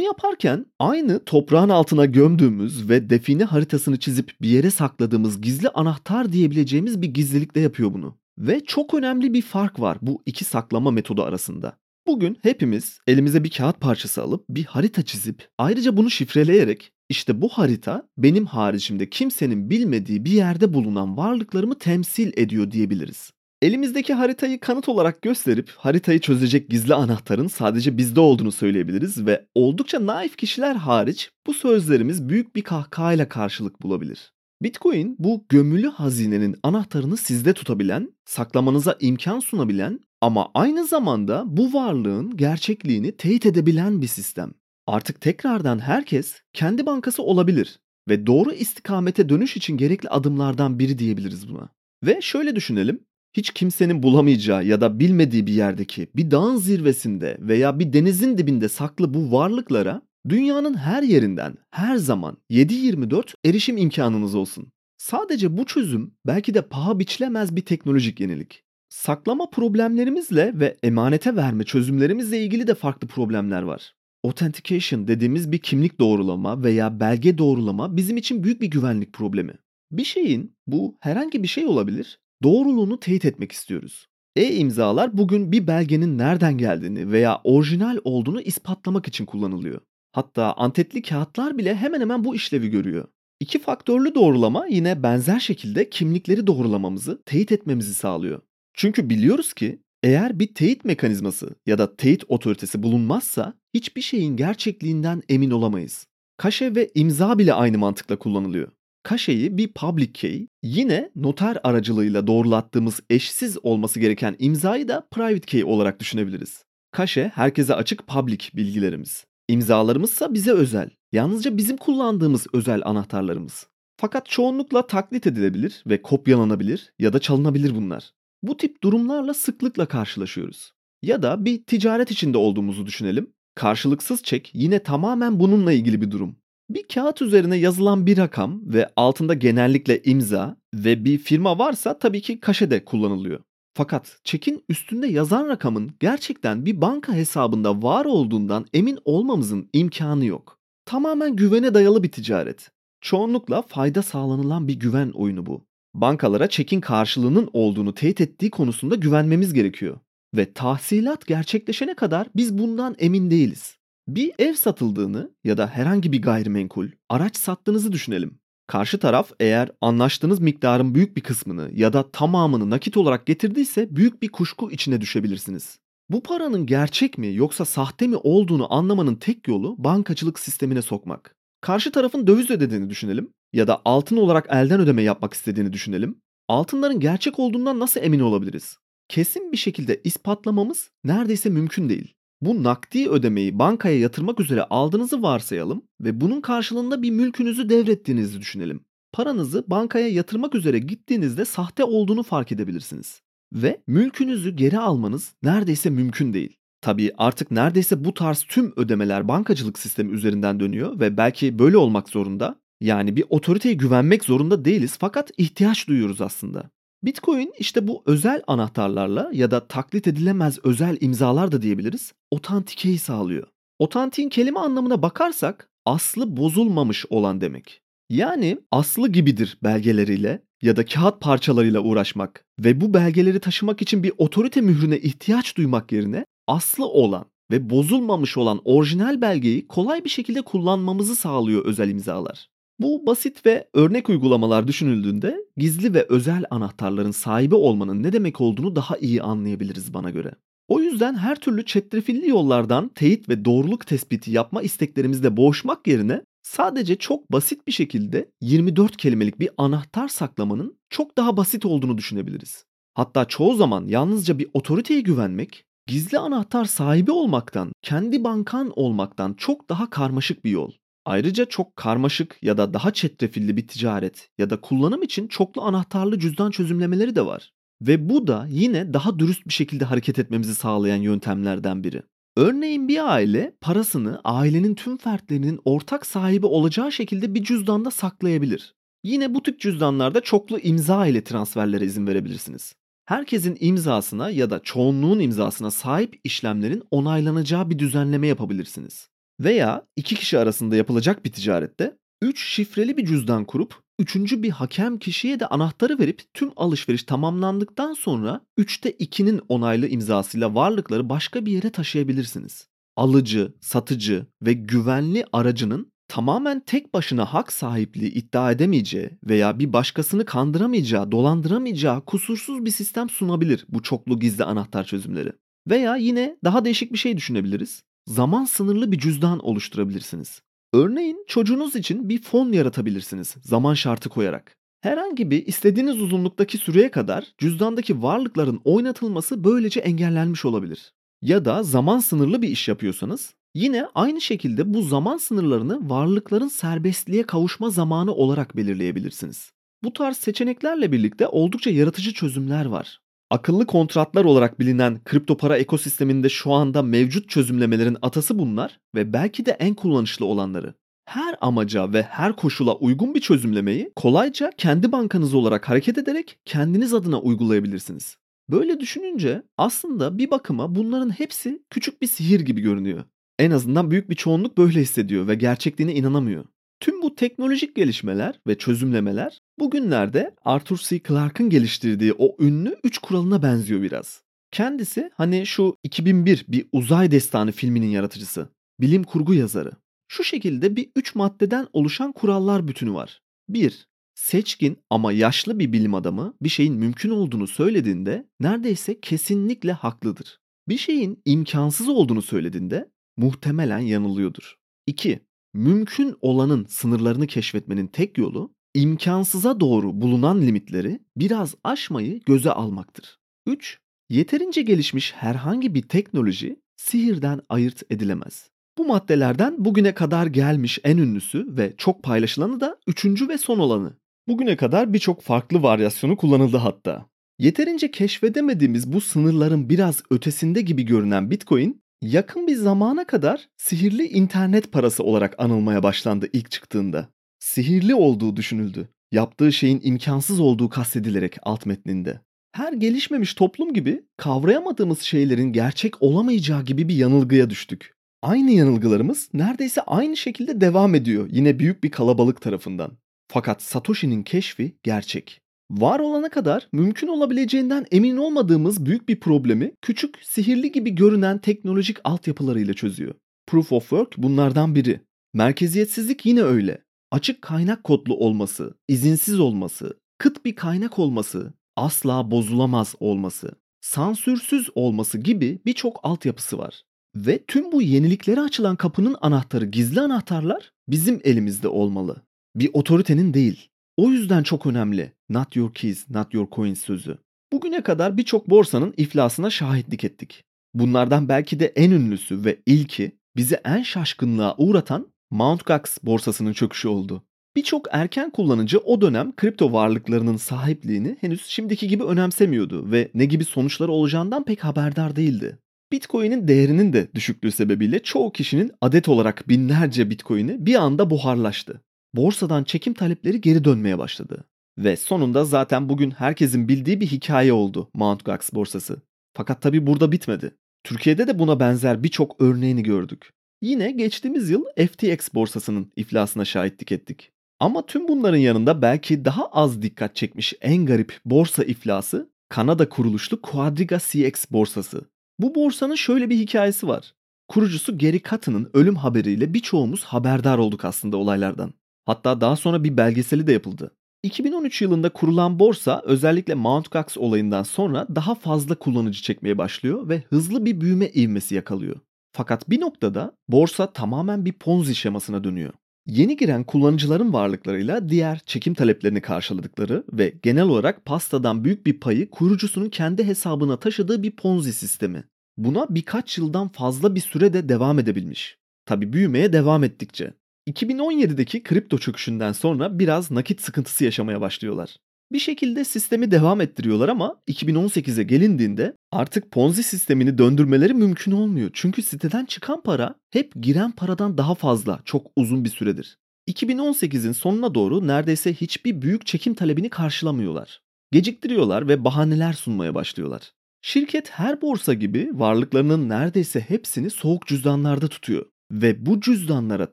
yaparken 0.00 0.66
aynı 0.78 1.24
toprağın 1.24 1.68
altına 1.68 2.04
gömdüğümüz 2.04 2.88
ve 2.88 3.10
define 3.10 3.44
haritasını 3.44 3.98
çizip 3.98 4.32
bir 4.42 4.48
yere 4.48 4.70
sakladığımız 4.70 5.40
gizli 5.40 5.68
anahtar 5.68 6.32
diyebileceğimiz 6.32 7.02
bir 7.02 7.14
gizlilikle 7.14 7.60
yapıyor 7.60 7.94
bunu. 7.94 8.18
Ve 8.38 8.64
çok 8.64 8.94
önemli 8.94 9.34
bir 9.34 9.42
fark 9.42 9.80
var 9.80 9.98
bu 10.02 10.22
iki 10.26 10.44
saklama 10.44 10.90
metodu 10.90 11.22
arasında. 11.22 11.78
Bugün 12.06 12.38
hepimiz 12.42 12.98
elimize 13.06 13.44
bir 13.44 13.50
kağıt 13.50 13.80
parçası 13.80 14.22
alıp 14.22 14.44
bir 14.50 14.64
harita 14.64 15.02
çizip 15.02 15.48
ayrıca 15.58 15.96
bunu 15.96 16.10
şifreleyerek 16.10 16.92
işte 17.08 17.42
bu 17.42 17.48
harita 17.48 18.08
benim 18.18 18.46
haricimde 18.46 19.10
kimsenin 19.10 19.70
bilmediği 19.70 20.24
bir 20.24 20.30
yerde 20.30 20.74
bulunan 20.74 21.16
varlıklarımı 21.16 21.78
temsil 21.78 22.32
ediyor 22.36 22.70
diyebiliriz. 22.70 23.30
Elimizdeki 23.62 24.14
haritayı 24.14 24.60
kanıt 24.60 24.88
olarak 24.88 25.22
gösterip 25.22 25.70
haritayı 25.70 26.20
çözecek 26.20 26.70
gizli 26.70 26.94
anahtarın 26.94 27.48
sadece 27.48 27.98
bizde 27.98 28.20
olduğunu 28.20 28.52
söyleyebiliriz 28.52 29.26
ve 29.26 29.46
oldukça 29.54 30.06
naif 30.06 30.36
kişiler 30.36 30.74
hariç 30.74 31.30
bu 31.46 31.54
sözlerimiz 31.54 32.28
büyük 32.28 32.56
bir 32.56 32.62
kahkahayla 32.62 33.28
karşılık 33.28 33.82
bulabilir. 33.82 34.32
Bitcoin 34.62 35.16
bu 35.18 35.44
gömülü 35.48 35.88
hazinenin 35.88 36.56
anahtarını 36.62 37.16
sizde 37.16 37.52
tutabilen, 37.52 38.12
saklamanıza 38.24 38.96
imkan 39.00 39.40
sunabilen 39.40 40.00
ama 40.20 40.50
aynı 40.54 40.86
zamanda 40.86 41.44
bu 41.46 41.72
varlığın 41.72 42.36
gerçekliğini 42.36 43.16
teyit 43.16 43.46
edebilen 43.46 44.02
bir 44.02 44.06
sistem. 44.06 44.52
Artık 44.86 45.20
tekrardan 45.20 45.78
herkes 45.78 46.42
kendi 46.52 46.86
bankası 46.86 47.22
olabilir 47.22 47.78
ve 48.08 48.26
doğru 48.26 48.52
istikamete 48.52 49.28
dönüş 49.28 49.56
için 49.56 49.76
gerekli 49.76 50.08
adımlardan 50.08 50.78
biri 50.78 50.98
diyebiliriz 50.98 51.48
buna. 51.48 51.68
Ve 52.04 52.20
şöyle 52.20 52.56
düşünelim, 52.56 53.06
hiç 53.36 53.50
kimsenin 53.50 54.02
bulamayacağı 54.02 54.64
ya 54.64 54.80
da 54.80 55.00
bilmediği 55.00 55.46
bir 55.46 55.52
yerdeki 55.52 56.08
bir 56.16 56.30
dağın 56.30 56.56
zirvesinde 56.56 57.36
veya 57.40 57.78
bir 57.78 57.92
denizin 57.92 58.38
dibinde 58.38 58.68
saklı 58.68 59.14
bu 59.14 59.32
varlıklara 59.32 60.02
dünyanın 60.28 60.74
her 60.74 61.02
yerinden 61.02 61.54
her 61.70 61.96
zaman 61.96 62.36
7-24 62.50 63.34
erişim 63.44 63.76
imkanınız 63.76 64.34
olsun. 64.34 64.72
Sadece 64.98 65.56
bu 65.56 65.64
çözüm 65.64 66.14
belki 66.26 66.54
de 66.54 66.62
paha 66.62 66.98
biçilemez 66.98 67.56
bir 67.56 67.64
teknolojik 67.64 68.20
yenilik. 68.20 68.62
Saklama 68.88 69.50
problemlerimizle 69.50 70.52
ve 70.54 70.76
emanete 70.82 71.36
verme 71.36 71.64
çözümlerimizle 71.64 72.42
ilgili 72.42 72.66
de 72.66 72.74
farklı 72.74 73.08
problemler 73.08 73.62
var. 73.62 73.94
Authentication 74.24 75.08
dediğimiz 75.08 75.52
bir 75.52 75.58
kimlik 75.58 76.00
doğrulama 76.00 76.62
veya 76.62 77.00
belge 77.00 77.38
doğrulama 77.38 77.96
bizim 77.96 78.16
için 78.16 78.44
büyük 78.44 78.60
bir 78.60 78.66
güvenlik 78.66 79.12
problemi. 79.12 79.52
Bir 79.90 80.04
şeyin, 80.04 80.56
bu 80.66 80.96
herhangi 81.00 81.42
bir 81.42 81.48
şey 81.48 81.66
olabilir, 81.66 82.18
doğruluğunu 82.42 83.00
teyit 83.00 83.24
etmek 83.24 83.52
istiyoruz. 83.52 84.06
E-imzalar 84.36 85.18
bugün 85.18 85.52
bir 85.52 85.66
belgenin 85.66 86.18
nereden 86.18 86.58
geldiğini 86.58 87.12
veya 87.12 87.40
orijinal 87.44 87.98
olduğunu 88.04 88.40
ispatlamak 88.40 89.08
için 89.08 89.26
kullanılıyor. 89.26 89.80
Hatta 90.12 90.52
antetli 90.52 91.02
kağıtlar 91.02 91.58
bile 91.58 91.74
hemen 91.74 92.00
hemen 92.00 92.24
bu 92.24 92.34
işlevi 92.34 92.68
görüyor. 92.68 93.08
İki 93.40 93.58
faktörlü 93.58 94.14
doğrulama 94.14 94.66
yine 94.66 95.02
benzer 95.02 95.40
şekilde 95.40 95.90
kimlikleri 95.90 96.46
doğrulamamızı, 96.46 97.22
teyit 97.26 97.52
etmemizi 97.52 97.94
sağlıyor. 97.94 98.40
Çünkü 98.74 99.10
biliyoruz 99.10 99.52
ki 99.52 99.82
eğer 100.02 100.38
bir 100.38 100.54
teyit 100.54 100.84
mekanizması 100.84 101.54
ya 101.66 101.78
da 101.78 101.96
teyit 101.96 102.24
otoritesi 102.28 102.82
bulunmazsa 102.82 103.54
hiçbir 103.74 104.02
şeyin 104.02 104.36
gerçekliğinden 104.36 105.22
emin 105.28 105.50
olamayız. 105.50 106.06
Kaşe 106.36 106.74
ve 106.74 106.90
imza 106.94 107.38
bile 107.38 107.54
aynı 107.54 107.78
mantıkla 107.78 108.18
kullanılıyor. 108.18 108.68
Kaşeyi 109.06 109.58
bir 109.58 109.68
public 109.68 110.12
key, 110.12 110.48
yine 110.62 111.10
noter 111.16 111.58
aracılığıyla 111.64 112.26
doğrulattığımız 112.26 113.00
eşsiz 113.10 113.58
olması 113.62 114.00
gereken 114.00 114.36
imzayı 114.38 114.88
da 114.88 115.08
private 115.10 115.40
key 115.40 115.64
olarak 115.64 116.00
düşünebiliriz. 116.00 116.64
Kaşe 116.90 117.32
herkese 117.34 117.74
açık 117.74 118.06
public 118.06 118.38
bilgilerimiz. 118.54 119.24
İmzalarımızsa 119.48 120.34
bize 120.34 120.52
özel. 120.52 120.90
Yalnızca 121.12 121.56
bizim 121.56 121.76
kullandığımız 121.76 122.46
özel 122.52 122.82
anahtarlarımız. 122.84 123.66
Fakat 123.96 124.26
çoğunlukla 124.26 124.86
taklit 124.86 125.26
edilebilir 125.26 125.82
ve 125.86 126.02
kopyalanabilir 126.02 126.92
ya 126.98 127.12
da 127.12 127.18
çalınabilir 127.18 127.74
bunlar. 127.74 128.10
Bu 128.42 128.56
tip 128.56 128.82
durumlarla 128.82 129.34
sıklıkla 129.34 129.86
karşılaşıyoruz. 129.86 130.72
Ya 131.02 131.22
da 131.22 131.44
bir 131.44 131.64
ticaret 131.64 132.10
içinde 132.10 132.38
olduğumuzu 132.38 132.86
düşünelim. 132.86 133.30
Karşılıksız 133.54 134.22
çek 134.22 134.50
yine 134.54 134.78
tamamen 134.78 135.40
bununla 135.40 135.72
ilgili 135.72 136.00
bir 136.00 136.10
durum. 136.10 136.36
Bir 136.70 136.88
kağıt 136.94 137.22
üzerine 137.22 137.56
yazılan 137.56 138.06
bir 138.06 138.16
rakam 138.16 138.60
ve 138.64 138.88
altında 138.96 139.34
genellikle 139.34 140.02
imza 140.02 140.56
ve 140.74 141.04
bir 141.04 141.18
firma 141.18 141.58
varsa 141.58 141.98
tabii 141.98 142.20
ki 142.20 142.40
kaşe 142.40 142.70
de 142.70 142.84
kullanılıyor. 142.84 143.40
Fakat 143.74 144.18
çekin 144.24 144.64
üstünde 144.68 145.06
yazan 145.06 145.48
rakamın 145.48 145.90
gerçekten 146.00 146.66
bir 146.66 146.80
banka 146.80 147.12
hesabında 147.14 147.82
var 147.82 148.04
olduğundan 148.04 148.66
emin 148.74 148.98
olmamızın 149.04 149.70
imkanı 149.72 150.24
yok. 150.24 150.58
Tamamen 150.84 151.36
güvene 151.36 151.74
dayalı 151.74 152.02
bir 152.02 152.12
ticaret. 152.12 152.70
Çoğunlukla 153.00 153.62
fayda 153.62 154.02
sağlanılan 154.02 154.68
bir 154.68 154.74
güven 154.74 155.10
oyunu 155.10 155.46
bu. 155.46 155.66
Bankalara 155.94 156.48
çekin 156.48 156.80
karşılığının 156.80 157.50
olduğunu 157.52 157.94
teyit 157.94 158.20
ettiği 158.20 158.50
konusunda 158.50 158.94
güvenmemiz 158.94 159.52
gerekiyor. 159.52 159.98
Ve 160.36 160.52
tahsilat 160.52 161.26
gerçekleşene 161.26 161.94
kadar 161.94 162.28
biz 162.36 162.58
bundan 162.58 162.96
emin 162.98 163.30
değiliz. 163.30 163.75
Bir 164.08 164.32
ev 164.38 164.54
satıldığını 164.54 165.30
ya 165.44 165.58
da 165.58 165.66
herhangi 165.66 166.12
bir 166.12 166.22
gayrimenkul, 166.22 166.88
araç 167.08 167.36
sattığınızı 167.36 167.92
düşünelim. 167.92 168.38
Karşı 168.66 168.98
taraf 168.98 169.30
eğer 169.40 169.70
anlaştığınız 169.80 170.40
miktarın 170.40 170.94
büyük 170.94 171.16
bir 171.16 171.22
kısmını 171.22 171.70
ya 171.72 171.92
da 171.92 172.10
tamamını 172.10 172.70
nakit 172.70 172.96
olarak 172.96 173.26
getirdiyse 173.26 173.96
büyük 173.96 174.22
bir 174.22 174.28
kuşku 174.28 174.70
içine 174.70 175.00
düşebilirsiniz. 175.00 175.78
Bu 176.10 176.22
paranın 176.22 176.66
gerçek 176.66 177.18
mi 177.18 177.34
yoksa 177.34 177.64
sahte 177.64 178.06
mi 178.06 178.16
olduğunu 178.16 178.74
anlamanın 178.74 179.14
tek 179.14 179.48
yolu 179.48 179.74
bankacılık 179.78 180.38
sistemine 180.38 180.82
sokmak. 180.82 181.34
Karşı 181.60 181.92
tarafın 181.92 182.26
döviz 182.26 182.50
ödediğini 182.50 182.90
düşünelim 182.90 183.30
ya 183.52 183.66
da 183.66 183.82
altın 183.84 184.16
olarak 184.16 184.46
elden 184.50 184.80
ödeme 184.80 185.02
yapmak 185.02 185.34
istediğini 185.34 185.72
düşünelim. 185.72 186.18
Altınların 186.48 187.00
gerçek 187.00 187.38
olduğundan 187.38 187.80
nasıl 187.80 188.00
emin 188.00 188.20
olabiliriz? 188.20 188.76
Kesin 189.08 189.52
bir 189.52 189.56
şekilde 189.56 190.00
ispatlamamız 190.04 190.90
neredeyse 191.04 191.50
mümkün 191.50 191.88
değil. 191.88 192.15
Bu 192.40 192.62
nakdi 192.62 193.08
ödemeyi 193.08 193.58
bankaya 193.58 193.98
yatırmak 193.98 194.40
üzere 194.40 194.62
aldığınızı 194.62 195.22
varsayalım 195.22 195.82
ve 196.00 196.20
bunun 196.20 196.40
karşılığında 196.40 197.02
bir 197.02 197.10
mülkünüzü 197.10 197.68
devrettiğinizi 197.68 198.40
düşünelim. 198.40 198.84
Paranızı 199.12 199.64
bankaya 199.66 200.08
yatırmak 200.08 200.54
üzere 200.54 200.78
gittiğinizde 200.78 201.44
sahte 201.44 201.84
olduğunu 201.84 202.22
fark 202.22 202.52
edebilirsiniz. 202.52 203.22
Ve 203.52 203.82
mülkünüzü 203.86 204.56
geri 204.56 204.78
almanız 204.78 205.34
neredeyse 205.42 205.90
mümkün 205.90 206.32
değil. 206.32 206.56
Tabii 206.80 207.12
artık 207.18 207.50
neredeyse 207.50 208.04
bu 208.04 208.14
tarz 208.14 208.42
tüm 208.42 208.72
ödemeler 208.76 209.28
bankacılık 209.28 209.78
sistemi 209.78 210.12
üzerinden 210.12 210.60
dönüyor 210.60 211.00
ve 211.00 211.16
belki 211.16 211.58
böyle 211.58 211.76
olmak 211.76 212.08
zorunda. 212.08 212.60
Yani 212.80 213.16
bir 213.16 213.24
otoriteye 213.28 213.74
güvenmek 213.74 214.24
zorunda 214.24 214.64
değiliz 214.64 214.96
fakat 215.00 215.30
ihtiyaç 215.36 215.88
duyuyoruz 215.88 216.20
aslında. 216.20 216.70
Bitcoin 217.04 217.52
işte 217.58 217.88
bu 217.88 218.02
özel 218.06 218.42
anahtarlarla 218.46 219.30
ya 219.32 219.50
da 219.50 219.68
taklit 219.68 220.06
edilemez 220.06 220.58
özel 220.64 220.96
imzalar 221.00 221.52
da 221.52 221.62
diyebiliriz 221.62 222.12
otantikeyi 222.30 222.98
sağlıyor. 222.98 223.46
Otantiğin 223.78 224.28
kelime 224.28 224.60
anlamına 224.60 225.02
bakarsak 225.02 225.68
aslı 225.84 226.36
bozulmamış 226.36 227.06
olan 227.10 227.40
demek. 227.40 227.80
Yani 228.10 228.58
aslı 228.70 229.08
gibidir 229.08 229.58
belgeleriyle 229.62 230.42
ya 230.62 230.76
da 230.76 230.84
kağıt 230.84 231.20
parçalarıyla 231.20 231.80
uğraşmak 231.80 232.44
ve 232.60 232.80
bu 232.80 232.94
belgeleri 232.94 233.40
taşımak 233.40 233.82
için 233.82 234.02
bir 234.02 234.12
otorite 234.18 234.60
mührüne 234.60 234.98
ihtiyaç 234.98 235.56
duymak 235.56 235.92
yerine 235.92 236.24
aslı 236.46 236.86
olan 236.86 237.24
ve 237.50 237.70
bozulmamış 237.70 238.36
olan 238.36 238.60
orijinal 238.64 239.20
belgeyi 239.20 239.68
kolay 239.68 240.04
bir 240.04 240.08
şekilde 240.08 240.42
kullanmamızı 240.42 241.16
sağlıyor 241.16 241.64
özel 241.64 241.90
imzalar. 241.90 242.48
Bu 242.78 243.06
basit 243.06 243.46
ve 243.46 243.68
örnek 243.74 244.08
uygulamalar 244.08 244.68
düşünüldüğünde 244.68 245.36
gizli 245.56 245.94
ve 245.94 246.06
özel 246.08 246.44
anahtarların 246.50 247.10
sahibi 247.10 247.54
olmanın 247.54 248.02
ne 248.02 248.12
demek 248.12 248.40
olduğunu 248.40 248.76
daha 248.76 248.96
iyi 248.96 249.22
anlayabiliriz 249.22 249.94
bana 249.94 250.10
göre. 250.10 250.32
O 250.68 250.80
yüzden 250.80 251.14
her 251.14 251.36
türlü 251.36 251.64
çetrefilli 251.64 252.28
yollardan 252.28 252.88
teyit 252.88 253.28
ve 253.28 253.44
doğruluk 253.44 253.86
tespiti 253.86 254.30
yapma 254.30 254.62
isteklerimizle 254.62 255.36
boğuşmak 255.36 255.86
yerine 255.86 256.22
sadece 256.42 256.96
çok 256.96 257.32
basit 257.32 257.66
bir 257.66 257.72
şekilde 257.72 258.30
24 258.40 258.96
kelimelik 258.96 259.40
bir 259.40 259.50
anahtar 259.58 260.08
saklamanın 260.08 260.78
çok 260.90 261.18
daha 261.18 261.36
basit 261.36 261.66
olduğunu 261.66 261.98
düşünebiliriz. 261.98 262.64
Hatta 262.94 263.24
çoğu 263.24 263.54
zaman 263.54 263.86
yalnızca 263.86 264.38
bir 264.38 264.48
otoriteye 264.54 265.00
güvenmek, 265.00 265.64
gizli 265.86 266.18
anahtar 266.18 266.64
sahibi 266.64 267.10
olmaktan, 267.10 267.72
kendi 267.82 268.24
bankan 268.24 268.72
olmaktan 268.76 269.34
çok 269.34 269.68
daha 269.68 269.90
karmaşık 269.90 270.44
bir 270.44 270.50
yol. 270.50 270.72
Ayrıca 271.06 271.44
çok 271.44 271.76
karmaşık 271.76 272.38
ya 272.42 272.56
da 272.56 272.74
daha 272.74 272.90
çetrefilli 272.90 273.56
bir 273.56 273.68
ticaret 273.68 274.28
ya 274.38 274.50
da 274.50 274.60
kullanım 274.60 275.02
için 275.02 275.28
çoklu 275.28 275.62
anahtarlı 275.62 276.18
cüzdan 276.18 276.50
çözümlemeleri 276.50 277.16
de 277.16 277.26
var. 277.26 277.52
Ve 277.82 278.08
bu 278.08 278.26
da 278.26 278.46
yine 278.50 278.94
daha 278.94 279.18
dürüst 279.18 279.46
bir 279.46 279.52
şekilde 279.52 279.84
hareket 279.84 280.18
etmemizi 280.18 280.54
sağlayan 280.54 280.96
yöntemlerden 280.96 281.84
biri. 281.84 282.02
Örneğin 282.36 282.88
bir 282.88 283.12
aile 283.12 283.56
parasını 283.60 284.20
ailenin 284.24 284.74
tüm 284.74 284.96
fertlerinin 284.96 285.60
ortak 285.64 286.06
sahibi 286.06 286.46
olacağı 286.46 286.92
şekilde 286.92 287.34
bir 287.34 287.44
cüzdanda 287.44 287.90
saklayabilir. 287.90 288.74
Yine 289.04 289.34
bu 289.34 289.42
tip 289.42 289.60
cüzdanlarda 289.60 290.20
çoklu 290.20 290.58
imza 290.58 291.06
ile 291.06 291.24
transferlere 291.24 291.84
izin 291.84 292.06
verebilirsiniz. 292.06 292.74
Herkesin 293.04 293.56
imzasına 293.60 294.30
ya 294.30 294.50
da 294.50 294.58
çoğunluğun 294.62 295.18
imzasına 295.18 295.70
sahip 295.70 296.20
işlemlerin 296.24 296.82
onaylanacağı 296.90 297.70
bir 297.70 297.78
düzenleme 297.78 298.26
yapabilirsiniz. 298.26 299.08
Veya 299.40 299.86
iki 299.96 300.14
kişi 300.14 300.38
arasında 300.38 300.76
yapılacak 300.76 301.24
bir 301.24 301.32
ticarette 301.32 301.96
3 302.22 302.44
şifreli 302.44 302.96
bir 302.96 303.06
cüzdan 303.06 303.44
kurup 303.44 303.74
üçüncü 303.98 304.42
bir 304.42 304.50
hakem 304.50 304.98
kişiye 304.98 305.40
de 305.40 305.46
anahtarı 305.46 305.98
verip 305.98 306.22
tüm 306.34 306.50
alışveriş 306.56 307.02
tamamlandıktan 307.02 307.92
sonra 307.92 308.40
3'te 308.58 308.90
2'nin 308.90 309.40
onaylı 309.48 309.88
imzasıyla 309.88 310.54
varlıkları 310.54 311.08
başka 311.08 311.46
bir 311.46 311.52
yere 311.52 311.70
taşıyabilirsiniz. 311.70 312.68
Alıcı, 312.96 313.54
satıcı 313.60 314.26
ve 314.42 314.52
güvenli 314.52 315.24
aracının 315.32 315.92
tamamen 316.08 316.60
tek 316.60 316.94
başına 316.94 317.24
hak 317.24 317.52
sahipliği 317.52 318.10
iddia 318.10 318.52
edemeyeceği 318.52 319.10
veya 319.28 319.58
bir 319.58 319.72
başkasını 319.72 320.24
kandıramayacağı, 320.24 321.12
dolandıramayacağı 321.12 322.04
kusursuz 322.04 322.64
bir 322.64 322.70
sistem 322.70 323.10
sunabilir 323.10 323.66
bu 323.68 323.82
çoklu 323.82 324.20
gizli 324.20 324.44
anahtar 324.44 324.84
çözümleri. 324.84 325.32
Veya 325.68 325.96
yine 325.96 326.36
daha 326.44 326.64
değişik 326.64 326.92
bir 326.92 326.98
şey 326.98 327.16
düşünebiliriz 327.16 327.82
zaman 328.06 328.44
sınırlı 328.44 328.92
bir 328.92 328.98
cüzdan 328.98 329.38
oluşturabilirsiniz. 329.38 330.42
Örneğin 330.72 331.24
çocuğunuz 331.28 331.76
için 331.76 332.08
bir 332.08 332.22
fon 332.22 332.52
yaratabilirsiniz 332.52 333.36
zaman 333.42 333.74
şartı 333.74 334.08
koyarak. 334.08 334.56
Herhangi 334.80 335.30
bir 335.30 335.46
istediğiniz 335.46 336.00
uzunluktaki 336.00 336.58
süreye 336.58 336.90
kadar 336.90 337.34
cüzdandaki 337.38 338.02
varlıkların 338.02 338.60
oynatılması 338.64 339.44
böylece 339.44 339.80
engellenmiş 339.80 340.44
olabilir. 340.44 340.92
Ya 341.22 341.44
da 341.44 341.62
zaman 341.62 341.98
sınırlı 341.98 342.42
bir 342.42 342.48
iş 342.48 342.68
yapıyorsanız 342.68 343.34
yine 343.54 343.86
aynı 343.94 344.20
şekilde 344.20 344.74
bu 344.74 344.82
zaman 344.82 345.16
sınırlarını 345.16 345.90
varlıkların 345.90 346.48
serbestliğe 346.48 347.22
kavuşma 347.22 347.70
zamanı 347.70 348.14
olarak 348.14 348.56
belirleyebilirsiniz. 348.56 349.52
Bu 349.84 349.92
tarz 349.92 350.16
seçeneklerle 350.16 350.92
birlikte 350.92 351.28
oldukça 351.28 351.70
yaratıcı 351.70 352.12
çözümler 352.12 352.66
var. 352.66 353.00
Akıllı 353.30 353.66
kontratlar 353.66 354.24
olarak 354.24 354.60
bilinen 354.60 355.04
kripto 355.04 355.36
para 355.36 355.58
ekosisteminde 355.58 356.28
şu 356.28 356.52
anda 356.52 356.82
mevcut 356.82 357.28
çözümlemelerin 357.28 357.96
atası 358.02 358.38
bunlar 358.38 358.80
ve 358.94 359.12
belki 359.12 359.46
de 359.46 359.50
en 359.50 359.74
kullanışlı 359.74 360.26
olanları. 360.26 360.74
Her 361.04 361.36
amaca 361.40 361.92
ve 361.92 362.02
her 362.02 362.36
koşula 362.36 362.74
uygun 362.76 363.14
bir 363.14 363.20
çözümlemeyi 363.20 363.92
kolayca 363.96 364.50
kendi 364.56 364.92
bankanız 364.92 365.34
olarak 365.34 365.68
hareket 365.68 365.98
ederek 365.98 366.38
kendiniz 366.44 366.94
adına 366.94 367.20
uygulayabilirsiniz. 367.20 368.16
Böyle 368.50 368.80
düşününce 368.80 369.42
aslında 369.58 370.18
bir 370.18 370.30
bakıma 370.30 370.74
bunların 370.74 371.10
hepsi 371.10 371.62
küçük 371.70 372.02
bir 372.02 372.06
sihir 372.06 372.40
gibi 372.40 372.60
görünüyor. 372.60 373.04
En 373.38 373.50
azından 373.50 373.90
büyük 373.90 374.10
bir 374.10 374.14
çoğunluk 374.14 374.58
böyle 374.58 374.80
hissediyor 374.80 375.28
ve 375.28 375.34
gerçekliğine 375.34 375.94
inanamıyor. 375.94 376.44
Tüm 376.80 377.02
bu 377.02 377.14
teknolojik 377.14 377.76
gelişmeler 377.76 378.40
ve 378.46 378.58
çözümlemeler 378.58 379.40
bugünlerde 379.58 380.34
Arthur 380.44 380.76
C. 380.76 381.00
Clarke'ın 381.08 381.50
geliştirdiği 381.50 382.12
o 382.12 382.36
ünlü 382.40 382.76
3 382.84 382.98
kuralına 382.98 383.42
benziyor 383.42 383.82
biraz. 383.82 384.22
Kendisi 384.50 385.10
hani 385.14 385.46
şu 385.46 385.76
2001 385.82 386.44
bir 386.48 386.66
uzay 386.72 387.10
destanı 387.10 387.52
filminin 387.52 387.86
yaratıcısı, 387.86 388.48
bilim 388.80 389.04
kurgu 389.04 389.34
yazarı. 389.34 389.72
Şu 390.08 390.24
şekilde 390.24 390.76
bir 390.76 390.90
3 390.96 391.14
maddeden 391.14 391.66
oluşan 391.72 392.12
kurallar 392.12 392.68
bütünü 392.68 392.92
var. 392.92 393.20
1. 393.48 393.88
Seçkin 394.14 394.78
ama 394.90 395.12
yaşlı 395.12 395.58
bir 395.58 395.72
bilim 395.72 395.94
adamı 395.94 396.34
bir 396.42 396.48
şeyin 396.48 396.74
mümkün 396.74 397.10
olduğunu 397.10 397.46
söylediğinde 397.46 398.28
neredeyse 398.40 399.00
kesinlikle 399.00 399.72
haklıdır. 399.72 400.38
Bir 400.68 400.78
şeyin 400.78 401.22
imkansız 401.24 401.88
olduğunu 401.88 402.22
söylediğinde 402.22 402.90
muhtemelen 403.16 403.78
yanılıyordur. 403.78 404.56
2 404.86 405.20
mümkün 405.54 406.16
olanın 406.20 406.66
sınırlarını 406.68 407.26
keşfetmenin 407.26 407.86
tek 407.86 408.18
yolu 408.18 408.54
imkansıza 408.74 409.60
doğru 409.60 410.00
bulunan 410.00 410.42
limitleri 410.42 411.00
biraz 411.16 411.54
aşmayı 411.64 412.20
göze 412.26 412.50
almaktır. 412.50 413.18
3. 413.46 413.78
Yeterince 414.10 414.62
gelişmiş 414.62 415.12
herhangi 415.12 415.74
bir 415.74 415.82
teknoloji 415.82 416.56
sihirden 416.76 417.40
ayırt 417.48 417.82
edilemez. 417.90 418.50
Bu 418.78 418.84
maddelerden 418.84 419.64
bugüne 419.64 419.94
kadar 419.94 420.26
gelmiş 420.26 420.78
en 420.84 420.96
ünlüsü 420.96 421.56
ve 421.56 421.74
çok 421.76 422.02
paylaşılanı 422.02 422.60
da 422.60 422.78
üçüncü 422.86 423.28
ve 423.28 423.38
son 423.38 423.58
olanı. 423.58 423.96
Bugüne 424.28 424.56
kadar 424.56 424.92
birçok 424.92 425.22
farklı 425.22 425.62
varyasyonu 425.62 426.16
kullanıldı 426.16 426.56
hatta. 426.56 427.06
Yeterince 427.38 427.90
keşfedemediğimiz 427.90 428.92
bu 428.92 429.00
sınırların 429.00 429.68
biraz 429.68 430.02
ötesinde 430.10 430.60
gibi 430.60 430.82
görünen 430.82 431.30
Bitcoin, 431.30 431.82
yakın 432.02 432.46
bir 432.46 432.56
zamana 432.56 433.04
kadar 433.04 433.48
sihirli 433.56 434.06
internet 434.06 434.72
parası 434.72 435.04
olarak 435.04 435.34
anılmaya 435.38 435.82
başlandı 435.82 436.28
ilk 436.32 436.50
çıktığında. 436.50 437.08
Sihirli 437.38 437.94
olduğu 437.94 438.36
düşünüldü. 438.36 438.88
Yaptığı 439.12 439.52
şeyin 439.52 439.80
imkansız 439.84 440.40
olduğu 440.40 440.68
kastedilerek 440.68 441.36
alt 441.42 441.66
metninde. 441.66 442.20
Her 442.52 442.72
gelişmemiş 442.72 443.34
toplum 443.34 443.74
gibi 443.74 444.04
kavrayamadığımız 444.16 445.00
şeylerin 445.00 445.52
gerçek 445.52 446.02
olamayacağı 446.02 446.64
gibi 446.64 446.88
bir 446.88 446.94
yanılgıya 446.94 447.50
düştük. 447.50 447.96
Aynı 448.22 448.50
yanılgılarımız 448.50 449.28
neredeyse 449.34 449.80
aynı 449.82 450.16
şekilde 450.16 450.60
devam 450.60 450.94
ediyor 450.94 451.28
yine 451.30 451.58
büyük 451.58 451.84
bir 451.84 451.90
kalabalık 451.90 452.40
tarafından. 452.40 452.92
Fakat 453.28 453.62
Satoshi'nin 453.62 454.22
keşfi 454.22 454.76
gerçek. 454.82 455.40
Var 455.70 456.00
olana 456.00 456.28
kadar 456.28 456.68
mümkün 456.72 457.08
olabileceğinden 457.08 457.86
emin 457.90 458.16
olmadığımız 458.16 458.86
büyük 458.86 459.08
bir 459.08 459.20
problemi 459.20 459.72
küçük, 459.82 460.18
sihirli 460.22 460.72
gibi 460.72 460.94
görünen 460.94 461.38
teknolojik 461.38 461.96
altyapılarıyla 462.04 462.74
çözüyor. 462.74 463.14
Proof 463.46 463.72
of 463.72 463.82
Work 463.82 464.14
bunlardan 464.18 464.74
biri. 464.74 465.00
Merkeziyetsizlik 465.34 466.26
yine 466.26 466.42
öyle. 466.42 466.82
Açık 467.10 467.42
kaynak 467.42 467.84
kodlu 467.84 468.16
olması, 468.16 468.74
izinsiz 468.88 469.40
olması, 469.40 470.00
kıt 470.18 470.44
bir 470.44 470.54
kaynak 470.54 470.98
olması, 470.98 471.52
asla 471.76 472.30
bozulamaz 472.30 472.94
olması, 473.00 473.50
sansürsüz 473.80 474.68
olması 474.74 475.18
gibi 475.18 475.58
birçok 475.66 476.00
altyapısı 476.02 476.58
var. 476.58 476.82
Ve 477.16 477.44
tüm 477.46 477.72
bu 477.72 477.82
yeniliklere 477.82 478.40
açılan 478.40 478.76
kapının 478.76 479.16
anahtarı 479.20 479.64
gizli 479.64 480.00
anahtarlar 480.00 480.72
bizim 480.88 481.20
elimizde 481.24 481.68
olmalı. 481.68 482.22
Bir 482.56 482.70
otoritenin 482.72 483.34
değil. 483.34 483.68
O 483.96 484.10
yüzden 484.10 484.42
çok 484.42 484.66
önemli. 484.66 485.15
Not 485.28 485.56
your 485.56 485.74
keys, 485.74 486.10
not 486.10 486.34
your 486.34 486.50
coins 486.52 486.80
sözü. 486.80 487.18
Bugüne 487.52 487.82
kadar 487.82 488.16
birçok 488.16 488.50
borsanın 488.50 488.94
iflasına 488.96 489.50
şahitlik 489.50 490.04
ettik. 490.04 490.44
Bunlardan 490.74 491.28
belki 491.28 491.60
de 491.60 491.66
en 491.66 491.90
ünlüsü 491.90 492.44
ve 492.44 492.58
ilki 492.66 493.12
bizi 493.36 493.54
en 493.64 493.82
şaşkınlığa 493.82 494.54
uğratan 494.58 495.06
Mt. 495.30 495.66
Gox 495.66 495.98
borsasının 496.02 496.52
çöküşü 496.52 496.88
oldu. 496.88 497.22
Birçok 497.56 497.86
erken 497.90 498.30
kullanıcı 498.30 498.78
o 498.78 499.00
dönem 499.00 499.36
kripto 499.36 499.72
varlıklarının 499.72 500.36
sahipliğini 500.36 501.16
henüz 501.20 501.46
şimdiki 501.46 501.88
gibi 501.88 502.04
önemsemiyordu 502.04 502.90
ve 502.90 503.10
ne 503.14 503.24
gibi 503.24 503.44
sonuçları 503.44 503.92
olacağından 503.92 504.44
pek 504.44 504.64
haberdar 504.64 505.16
değildi. 505.16 505.58
Bitcoin'in 505.92 506.48
değerinin 506.48 506.92
de 506.92 507.08
düşüklüğü 507.14 507.52
sebebiyle 507.52 508.02
çoğu 508.02 508.32
kişinin 508.32 508.72
adet 508.80 509.08
olarak 509.08 509.48
binlerce 509.48 510.10
Bitcoin'i 510.10 510.66
bir 510.66 510.74
anda 510.74 511.10
buharlaştı. 511.10 511.80
Borsadan 512.14 512.64
çekim 512.64 512.94
talepleri 512.94 513.40
geri 513.40 513.64
dönmeye 513.64 513.98
başladı. 513.98 514.44
Ve 514.78 514.96
sonunda 514.96 515.44
zaten 515.44 515.88
bugün 515.88 516.10
herkesin 516.10 516.68
bildiği 516.68 517.00
bir 517.00 517.06
hikaye 517.06 517.52
oldu 517.52 517.90
Mt. 517.94 518.24
Gox 518.24 518.52
borsası. 518.52 519.02
Fakat 519.34 519.62
tabi 519.62 519.86
burada 519.86 520.12
bitmedi. 520.12 520.56
Türkiye'de 520.84 521.26
de 521.26 521.38
buna 521.38 521.60
benzer 521.60 522.02
birçok 522.02 522.40
örneğini 522.40 522.82
gördük. 522.82 523.30
Yine 523.62 523.90
geçtiğimiz 523.90 524.50
yıl 524.50 524.64
FTX 524.76 525.34
borsasının 525.34 525.92
iflasına 525.96 526.44
şahitlik 526.44 526.92
ettik. 526.92 527.30
Ama 527.60 527.86
tüm 527.86 528.08
bunların 528.08 528.38
yanında 528.38 528.82
belki 528.82 529.24
daha 529.24 529.46
az 529.46 529.82
dikkat 529.82 530.16
çekmiş 530.16 530.54
en 530.60 530.86
garip 530.86 531.20
borsa 531.24 531.64
iflası 531.64 532.30
Kanada 532.48 532.88
kuruluşlu 532.88 533.42
Quadriga 533.42 533.98
CX 533.98 534.44
borsası. 534.50 535.00
Bu 535.38 535.54
borsanın 535.54 535.94
şöyle 535.94 536.30
bir 536.30 536.38
hikayesi 536.38 536.88
var. 536.88 537.14
Kurucusu 537.48 537.98
Gary 537.98 538.18
Cutton'ın 538.18 538.70
ölüm 538.74 538.96
haberiyle 538.96 539.54
birçoğumuz 539.54 540.04
haberdar 540.04 540.58
olduk 540.58 540.84
aslında 540.84 541.16
olaylardan. 541.16 541.74
Hatta 542.06 542.40
daha 542.40 542.56
sonra 542.56 542.84
bir 542.84 542.96
belgeseli 542.96 543.46
de 543.46 543.52
yapıldı. 543.52 543.90
2013 544.26 544.82
yılında 544.82 545.08
kurulan 545.08 545.58
borsa 545.58 546.02
özellikle 546.04 546.54
Mt. 546.54 546.90
Gox 546.90 547.16
olayından 547.16 547.62
sonra 547.62 548.06
daha 548.14 548.34
fazla 548.34 548.74
kullanıcı 548.74 549.22
çekmeye 549.22 549.58
başlıyor 549.58 550.08
ve 550.08 550.22
hızlı 550.28 550.64
bir 550.64 550.80
büyüme 550.80 551.08
ivmesi 551.08 551.54
yakalıyor. 551.54 551.96
Fakat 552.32 552.70
bir 552.70 552.80
noktada 552.80 553.32
borsa 553.48 553.92
tamamen 553.92 554.44
bir 554.44 554.52
ponzi 554.52 554.94
şemasına 554.94 555.44
dönüyor. 555.44 555.72
Yeni 556.06 556.36
giren 556.36 556.64
kullanıcıların 556.64 557.32
varlıklarıyla 557.32 558.08
diğer 558.08 558.42
çekim 558.46 558.74
taleplerini 558.74 559.20
karşıladıkları 559.20 560.04
ve 560.12 560.34
genel 560.42 560.64
olarak 560.64 561.04
pastadan 561.04 561.64
büyük 561.64 561.86
bir 561.86 562.00
payı 562.00 562.30
kurucusunun 562.30 562.88
kendi 562.88 563.24
hesabına 563.24 563.76
taşıdığı 563.76 564.22
bir 564.22 564.30
ponzi 564.30 564.72
sistemi. 564.72 565.24
Buna 565.56 565.86
birkaç 565.90 566.38
yıldan 566.38 566.68
fazla 566.68 567.14
bir 567.14 567.20
sürede 567.20 567.68
devam 567.68 567.98
edebilmiş. 567.98 568.58
Tabi 568.86 569.12
büyümeye 569.12 569.52
devam 569.52 569.84
ettikçe. 569.84 570.32
2017'deki 570.66 571.62
kripto 571.62 571.98
çöküşünden 571.98 572.52
sonra 572.52 572.98
biraz 572.98 573.30
nakit 573.30 573.60
sıkıntısı 573.60 574.04
yaşamaya 574.04 574.40
başlıyorlar. 574.40 574.96
Bir 575.32 575.38
şekilde 575.38 575.84
sistemi 575.84 576.30
devam 576.30 576.60
ettiriyorlar 576.60 577.08
ama 577.08 577.42
2018'e 577.48 578.22
gelindiğinde 578.22 578.96
artık 579.12 579.50
Ponzi 579.50 579.82
sistemini 579.82 580.38
döndürmeleri 580.38 580.94
mümkün 580.94 581.32
olmuyor. 581.32 581.70
Çünkü 581.72 582.02
siteden 582.02 582.44
çıkan 582.44 582.82
para 582.82 583.14
hep 583.32 583.52
giren 583.60 583.92
paradan 583.92 584.38
daha 584.38 584.54
fazla 584.54 585.00
çok 585.04 585.26
uzun 585.36 585.64
bir 585.64 585.70
süredir. 585.70 586.16
2018'in 586.48 587.32
sonuna 587.32 587.74
doğru 587.74 588.06
neredeyse 588.06 588.54
hiçbir 588.54 589.02
büyük 589.02 589.26
çekim 589.26 589.54
talebini 589.54 589.90
karşılamıyorlar. 589.90 590.80
Geciktiriyorlar 591.12 591.88
ve 591.88 592.04
bahaneler 592.04 592.52
sunmaya 592.52 592.94
başlıyorlar. 592.94 593.52
Şirket 593.82 594.30
her 594.30 594.62
borsa 594.62 594.94
gibi 594.94 595.30
varlıklarının 595.32 596.08
neredeyse 596.08 596.60
hepsini 596.60 597.10
soğuk 597.10 597.46
cüzdanlarda 597.46 598.08
tutuyor. 598.08 598.46
Ve 598.72 599.06
bu 599.06 599.20
cüzdanlara 599.20 599.92